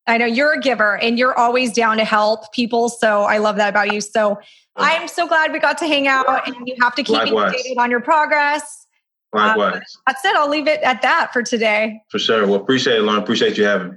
I 0.07 0.17
know 0.17 0.25
you're 0.25 0.55
a 0.55 0.61
giver 0.61 0.97
and 0.99 1.19
you're 1.19 1.39
always 1.39 1.73
down 1.75 1.99
to 1.99 2.05
help 2.05 2.51
people. 2.53 2.89
So 2.89 3.25
I 3.25 3.39
love 3.39 3.57
that 3.57 3.69
about 3.69 3.93
you. 3.93 4.01
So 4.01 4.39
I'm 4.77 5.07
so 5.07 5.29
glad 5.29 5.53
we 5.53 5.59
got 5.59 5.77
to 5.79 5.87
hang 5.87 6.09
out 6.09 6.47
and 6.47 6.57
you 6.67 6.77
have 6.81 6.95
to 6.95 7.03
keep 7.03 7.15
Likewise. 7.15 7.53
me 7.53 7.75
updated 7.75 7.83
on 7.83 7.91
your 7.91 8.01
progress. 8.01 8.87
Likewise. 9.35 9.75
Um, 9.77 9.83
that's 10.07 10.25
it. 10.25 10.35
I'll 10.35 10.49
leave 10.49 10.67
it 10.67 10.81
at 10.81 11.03
that 11.03 11.31
for 11.35 11.43
today. 11.43 12.01
For 12.11 12.19
sure. 12.19 12.47
Well, 12.47 12.57
appreciate 12.57 12.97
it, 12.97 13.03
Lauren. 13.03 13.23
Appreciate 13.23 13.59
you 13.59 13.65
having 13.65 13.91
me. 13.91 13.97